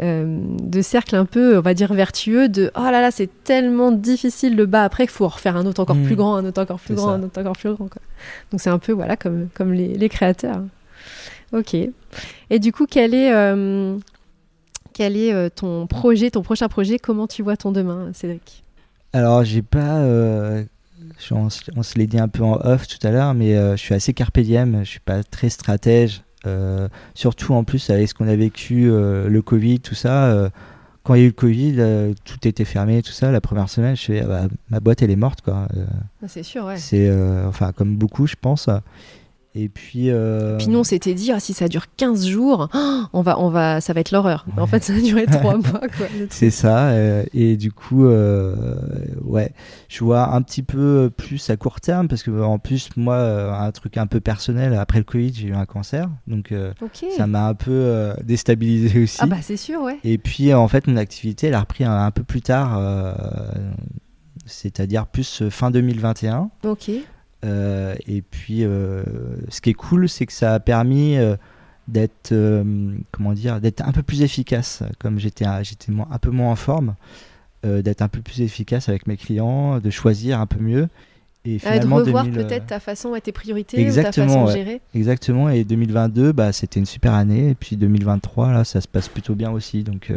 de 0.01 0.81
cercle 0.81 1.15
un 1.15 1.25
peu, 1.25 1.57
on 1.57 1.61
va 1.61 1.73
dire 1.73 1.93
vertueux 1.93 2.49
de 2.49 2.71
oh 2.75 2.83
là 2.83 2.99
là, 3.01 3.11
c'est 3.11 3.29
tellement 3.45 3.93
difficile 3.93 4.57
le 4.57 4.65
bas 4.65 4.83
après 4.83 5.03
qu'il 5.03 5.11
faut 5.13 5.25
en 5.25 5.29
refaire 5.29 5.55
un 5.55 5.65
autre 5.65 5.79
encore 5.81 5.95
plus 6.05 6.15
grand, 6.15 6.35
un 6.35 6.45
autre 6.45 6.61
encore 6.61 6.79
plus 6.79 6.95
grand, 6.95 7.07
ça. 7.07 7.13
un 7.13 7.23
autre 7.23 7.39
encore 7.39 7.55
plus 7.57 7.69
grand. 7.73 7.87
Quoi. 7.87 8.01
Donc 8.51 8.59
c'est 8.59 8.69
un 8.69 8.79
peu 8.79 8.91
voilà 8.91 9.15
comme, 9.15 9.47
comme 9.53 9.71
les, 9.73 9.95
les 9.95 10.09
créateurs. 10.09 10.59
Ok. 11.53 11.75
Et 12.49 12.59
du 12.59 12.71
coup, 12.71 12.85
quel 12.89 13.13
est, 13.13 13.33
euh, 13.33 13.97
quel 14.93 15.17
est 15.17 15.33
euh, 15.33 15.49
ton 15.53 15.87
projet, 15.87 16.29
ton 16.31 16.41
prochain 16.41 16.67
projet? 16.67 16.99
Comment 16.99 17.27
tu 17.27 17.41
vois 17.43 17.57
ton 17.57 17.71
demain, 17.71 18.09
Cédric? 18.13 18.63
Alors, 19.13 19.43
j'ai 19.43 19.61
pas. 19.61 19.97
euh, 19.99 20.63
je- 21.19 21.33
on, 21.33 21.49
se- 21.49 21.71
on 21.75 21.83
se 21.83 21.97
l'est 21.97 22.07
dit 22.07 22.19
un 22.19 22.27
peu 22.27 22.43
en 22.43 22.59
off 22.63 22.87
tout 22.87 23.05
à 23.07 23.11
l'heure, 23.11 23.33
mais 23.33 23.55
euh, 23.55 23.71
je 23.75 23.81
suis 23.81 23.93
assez 23.95 24.13
carpe 24.13 24.39
diem. 24.39 24.79
Je 24.83 24.89
suis 24.89 24.99
pas 24.99 25.23
très 25.23 25.49
stratège. 25.49 26.21
surtout 27.15 27.53
en 27.53 27.63
plus 27.63 27.89
avec 27.89 28.07
ce 28.09 28.13
qu'on 28.13 28.27
a 28.27 28.35
vécu, 28.35 28.85
le 28.89 29.41
Covid, 29.41 29.79
tout 29.81 29.95
ça. 29.95 30.49
quand 31.03 31.15
il 31.15 31.19
y 31.19 31.23
a 31.23 31.25
eu 31.25 31.29
le 31.29 31.33
Covid, 31.33 32.13
tout 32.23 32.47
était 32.47 32.65
fermé, 32.65 33.01
tout 33.01 33.11
ça. 33.11 33.31
La 33.31 33.41
première 33.41 33.69
semaine, 33.69 33.95
je 33.95 34.03
fais, 34.05 34.21
ah 34.21 34.25
bah, 34.27 34.41
ma 34.69 34.79
boîte 34.79 35.01
elle 35.01 35.11
est 35.11 35.15
morte, 35.17 35.41
quoi. 35.41 35.67
Ah, 36.23 36.27
C'est 36.27 36.43
sûr, 36.43 36.65
ouais. 36.65 36.77
C'est, 36.77 37.11
enfin, 37.45 37.71
comme 37.73 37.95
beaucoup, 37.97 38.25
je 38.27 38.35
pense. 38.39 38.69
Et 39.55 39.67
puis. 39.67 40.11
euh, 40.11 40.57
Puis 40.57 40.67
nous, 40.67 40.79
on 40.79 40.83
s'était 40.83 41.15
dit, 41.15 41.31
ah, 41.31 41.39
si 41.39 41.53
ça 41.53 41.67
dure 41.67 41.85
15 41.97 42.27
jours, 42.27 42.69
oh, 42.73 43.01
on 43.13 43.21
va, 43.23 43.39
on 43.39 43.49
va, 43.49 43.81
ça 43.81 43.93
va 43.93 43.99
être 44.01 44.11
l'horreur. 44.11 44.45
Ouais. 44.55 44.61
En 44.61 44.67
fait, 44.67 44.83
ça 44.83 44.93
a 44.93 44.99
duré 45.01 45.25
3 45.25 45.57
mois. 45.57 45.81
C'est 46.29 46.51
ça, 46.51 46.89
euh, 46.89 47.23
et 47.33 47.57
du 47.57 47.71
coup, 47.71 48.05
euh, 48.05 48.75
ouais, 49.23 49.51
je 49.87 50.03
vois 50.03 50.33
un 50.35 50.41
petit 50.43 50.61
peu 50.61 51.09
plus 51.15 51.49
à 51.49 51.57
court 51.57 51.81
terme 51.81 52.07
parce 52.07 52.21
que 52.21 52.29
en 52.41 52.59
plus, 52.59 52.89
moi, 52.95 53.15
euh, 53.15 53.51
un 53.51 53.71
truc 53.71 53.97
un 53.97 54.05
peu 54.05 54.19
personnel, 54.19 54.75
après 54.75 54.99
le 54.99 55.03
Covid, 55.03 55.33
j'ai 55.33 55.47
eu 55.47 55.53
un 55.55 55.65
cancer, 55.65 56.07
donc 56.27 56.53
ça 57.17 57.25
m'a 57.25 57.47
un 57.47 57.55
peu 57.55 58.13
déstabilisé 58.23 58.99
aussi. 59.03 59.17
Ah 59.19 59.25
bah 59.25 59.37
c'est 59.41 59.57
sûr, 59.57 59.81
ouais. 59.81 59.97
Et 60.03 60.19
puis, 60.19 60.53
en 60.53 60.67
fait, 60.67 60.85
mon 60.85 60.95
activité, 60.97 61.47
elle 61.47 61.55
a 61.55 61.61
repris 61.61 61.83
un, 61.85 62.05
un 62.05 62.11
peu 62.11 62.23
plus 62.23 62.41
tard, 62.41 62.79
c'est-à-dire 64.45 65.07
plus 65.07 65.49
fin 65.49 65.71
2021. 65.71 66.49
Ok. 66.65 66.91
Euh, 67.45 67.95
et 68.07 68.21
puis, 68.21 68.63
euh, 68.63 69.03
ce 69.49 69.61
qui 69.61 69.69
est 69.69 69.73
cool, 69.73 70.09
c'est 70.09 70.25
que 70.25 70.33
ça 70.33 70.53
a 70.55 70.59
permis 70.59 71.17
euh, 71.17 71.35
d'être, 71.87 72.33
comment 73.11 73.33
dire, 73.33 73.61
d'être 73.61 73.81
un 73.81 73.91
peu 73.91 74.03
plus 74.03 74.21
efficace. 74.21 74.83
Comme 74.99 75.19
j'étais, 75.19 75.45
un- 75.45 75.63
j'étais 75.63 75.91
un 75.91 76.17
peu 76.19 76.31
moins 76.31 76.51
en 76.51 76.55
forme, 76.55 76.95
d'être 77.63 78.01
un 78.01 78.07
peu 78.07 78.21
plus 78.21 78.41
efficace 78.41 78.87
avec 78.89 79.05
mes 79.07 79.17
clients, 79.17 79.79
de 79.79 79.89
choisir 79.89 80.39
un 80.39 80.45
peu 80.45 80.59
mieux. 80.59 80.87
Et 81.45 81.57
Ah, 81.63 81.69
de 81.69 81.73
finalement, 81.75 81.95
revoir 81.97 82.25
2000, 82.25 82.39
euh, 82.39 82.43
peut-être 82.47 82.67
ta 82.67 82.79
façon 82.81 83.13
tes 83.23 83.31
priorités 83.31 83.79
Exactement, 83.81 84.25
ou 84.25 84.29
ta 84.29 84.33
façon 84.33 84.45
ouais. 84.45 84.51
de 84.53 84.57
gérer. 84.65 84.81
Exactement. 84.93 85.49
Et 85.49 85.63
2022, 85.63 86.31
bah, 86.33 86.51
c'était 86.51 86.79
une 86.81 86.85
super 86.85 87.13
année. 87.13 87.49
Et 87.51 87.55
puis 87.55 87.75
2023, 87.77 88.51
là, 88.51 88.63
ça 88.65 88.81
se 88.81 88.87
passe 88.87 89.07
plutôt 89.07 89.35
bien 89.35 89.49
aussi. 89.51 89.83
Donc, 89.83 90.09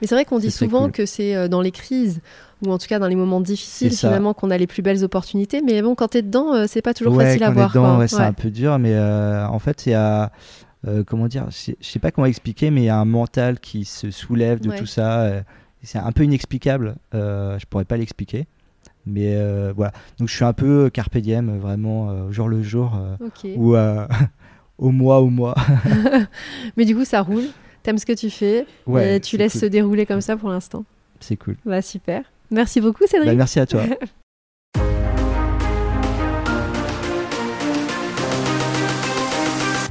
Mais 0.00 0.06
c'est 0.06 0.14
vrai 0.14 0.24
qu'on 0.24 0.38
dit 0.38 0.50
souvent 0.52 0.84
cool. 0.84 0.92
que 0.92 1.06
c'est 1.06 1.48
dans 1.48 1.60
les 1.60 1.72
crises, 1.72 2.20
ou 2.66 2.72
en 2.72 2.78
tout 2.78 2.86
cas 2.88 2.98
dans 2.98 3.06
les 3.06 3.14
moments 3.14 3.40
difficiles, 3.40 3.92
finalement, 3.92 4.34
qu'on 4.34 4.50
a 4.50 4.58
les 4.58 4.66
plus 4.66 4.82
belles 4.82 5.04
opportunités. 5.04 5.62
Mais 5.62 5.80
bon, 5.82 5.94
quand 5.94 6.08
t'es 6.08 6.22
dedans, 6.22 6.54
euh, 6.54 6.64
c'est 6.68 6.82
pas 6.82 6.94
toujours 6.94 7.14
ouais, 7.14 7.24
facile 7.26 7.44
à 7.44 7.50
voir. 7.50 7.68
dedans, 7.70 7.98
ouais, 7.98 8.08
c'est 8.08 8.16
Ouais. 8.16 8.22
un 8.22 8.32
peu 8.32 8.50
dur, 8.50 8.78
mais 8.78 8.94
euh, 8.94 9.46
en 9.46 9.58
fait, 9.58 9.86
il 9.86 9.90
y 9.90 9.94
a, 9.94 10.32
euh, 10.86 11.04
comment 11.04 11.28
dire, 11.28 11.46
je 11.50 11.72
sais- 11.80 11.98
pas 11.98 12.10
comment 12.10 12.26
expliquer, 12.26 12.70
mais 12.70 12.82
il 12.82 12.86
y 12.86 12.88
a 12.90 12.98
un 12.98 13.04
mental 13.04 13.60
qui 13.60 13.84
se 13.84 14.10
soulève 14.10 14.60
de 14.60 14.70
tout 14.76 14.86
ça. 14.86 15.20
euh, 15.22 15.40
c'est 15.82 15.98
un 15.98 16.10
peu 16.12 16.24
inexplicable. 16.24 16.96
je 17.12 17.64
pourrais 17.70 17.84
pas 17.84 17.96
l'expliquer, 17.96 18.46
mais 19.06 19.36
voilà. 19.72 19.92
Donc, 20.18 20.28
je 20.28 20.34
suis 20.34 20.44
un 20.44 20.52
peu 20.52 20.90
carpe 20.90 21.16
diem, 21.18 21.56
vraiment 21.58 22.08
au 22.26 22.32
jour 22.32 22.48
le 22.48 22.62
jour, 22.62 22.98
ou 23.56 23.76
au 24.78 24.90
mois 24.90 25.20
au 25.20 25.28
mois. 25.30 25.54
Mais 26.76 26.84
du 26.84 26.94
coup, 26.96 27.04
ça 27.04 27.22
roule. 27.22 27.44
T'aimes 27.82 27.98
ce 27.98 28.06
que 28.06 28.12
tu 28.12 28.30
fais. 28.30 28.66
Et 29.00 29.20
tu 29.20 29.36
laisses 29.36 29.52
cool. 29.52 29.60
se 29.62 29.66
dérouler 29.66 30.04
comme 30.06 30.20
ça 30.20 30.36
pour 30.36 30.50
l'instant. 30.50 30.84
C'est 31.20 31.36
cool. 31.36 31.56
Bah 31.64 31.82
super. 31.82 32.22
Merci 32.50 32.80
beaucoup, 32.80 33.06
Cédric. 33.06 33.28
Bah, 33.28 33.34
merci 33.34 33.60
à 33.60 33.66
toi. 33.66 33.82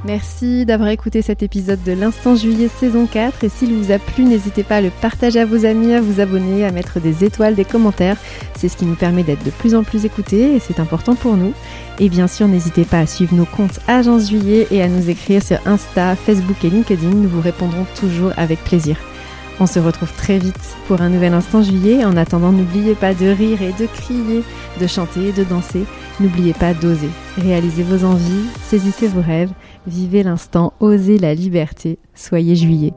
Merci 0.08 0.66
d'avoir 0.66 0.88
écouté 0.88 1.22
cet 1.22 1.44
épisode 1.44 1.84
de 1.84 1.92
l'Instant 1.92 2.38
Juillet 2.38 2.70
saison 2.70 3.08
4 3.08 3.44
et 3.44 3.50
s'il 3.50 3.74
vous 3.74 3.92
a 3.92 4.00
plu, 4.00 4.24
n'hésitez 4.24 4.64
pas 4.64 4.78
à 4.78 4.82
le 4.82 4.90
partager 4.90 5.42
à 5.42 5.46
vos 5.46 5.66
amis, 5.66 5.94
à 5.94 6.00
vous 6.00 6.22
abonner, 6.22 6.66
à 6.66 6.72
mettre 6.72 7.02
des 7.02 7.26
étoiles, 7.26 7.56
des 7.56 7.66
commentaires. 7.66 8.16
C'est 8.56 8.70
ce 8.70 8.78
qui 8.78 8.86
nous 8.86 8.96
permet 8.96 9.24
d'être 9.24 9.44
de 9.44 9.52
plus 9.52 9.76
en 9.76 9.84
plus 9.84 10.06
écoutés 10.06 10.56
et 10.56 10.60
c'est 10.60 10.80
important 10.80 11.16
pour 11.16 11.36
nous. 11.36 11.52
Et 12.00 12.08
bien 12.08 12.28
sûr, 12.28 12.48
n'hésitez 12.48 12.86
pas 12.86 13.00
à 13.00 13.06
suivre 13.06 13.36
nos 13.36 13.44
comptes 13.44 13.82
Agence 13.90 14.30
Juillet 14.30 14.68
et 14.72 14.82
à 14.82 14.88
nous 14.88 15.10
écrire 15.10 15.44
sur 15.44 15.60
Insta, 15.66 16.16
Facebook 16.16 16.64
et 16.64 16.70
LinkedIn. 16.70 17.10
Nous 17.10 17.28
vous 17.28 17.42
répondrons 17.42 17.86
toujours 18.00 18.32
avec 18.38 18.64
plaisir. 18.64 18.96
On 19.60 19.66
se 19.66 19.80
retrouve 19.80 20.14
très 20.14 20.38
vite 20.38 20.76
pour 20.88 21.02
un 21.02 21.10
nouvel 21.10 21.34
Instant 21.34 21.64
Juillet. 21.64 22.06
En 22.06 22.16
attendant, 22.16 22.52
n'oubliez 22.52 22.94
pas 22.94 23.16
de 23.16 23.28
rire 23.28 23.62
et 23.62 23.74
de 23.74 23.88
crier, 23.88 24.44
de 24.80 24.88
chanter 24.88 25.30
et 25.30 25.34
de 25.34 25.44
danser. 25.44 25.86
N'oubliez 26.20 26.54
pas 26.54 26.76
d'oser. 26.76 27.10
Réalisez 27.38 27.84
vos 27.84 28.06
envies, 28.06 28.48
saisissez 28.64 29.08
vos 29.08 29.22
rêves, 29.22 29.52
vivez 29.88 30.24
l'instant, 30.24 30.74
osez 30.80 31.18
la 31.18 31.34
liberté. 31.34 31.98
Soyez 32.14 32.56
juillet. 32.56 32.94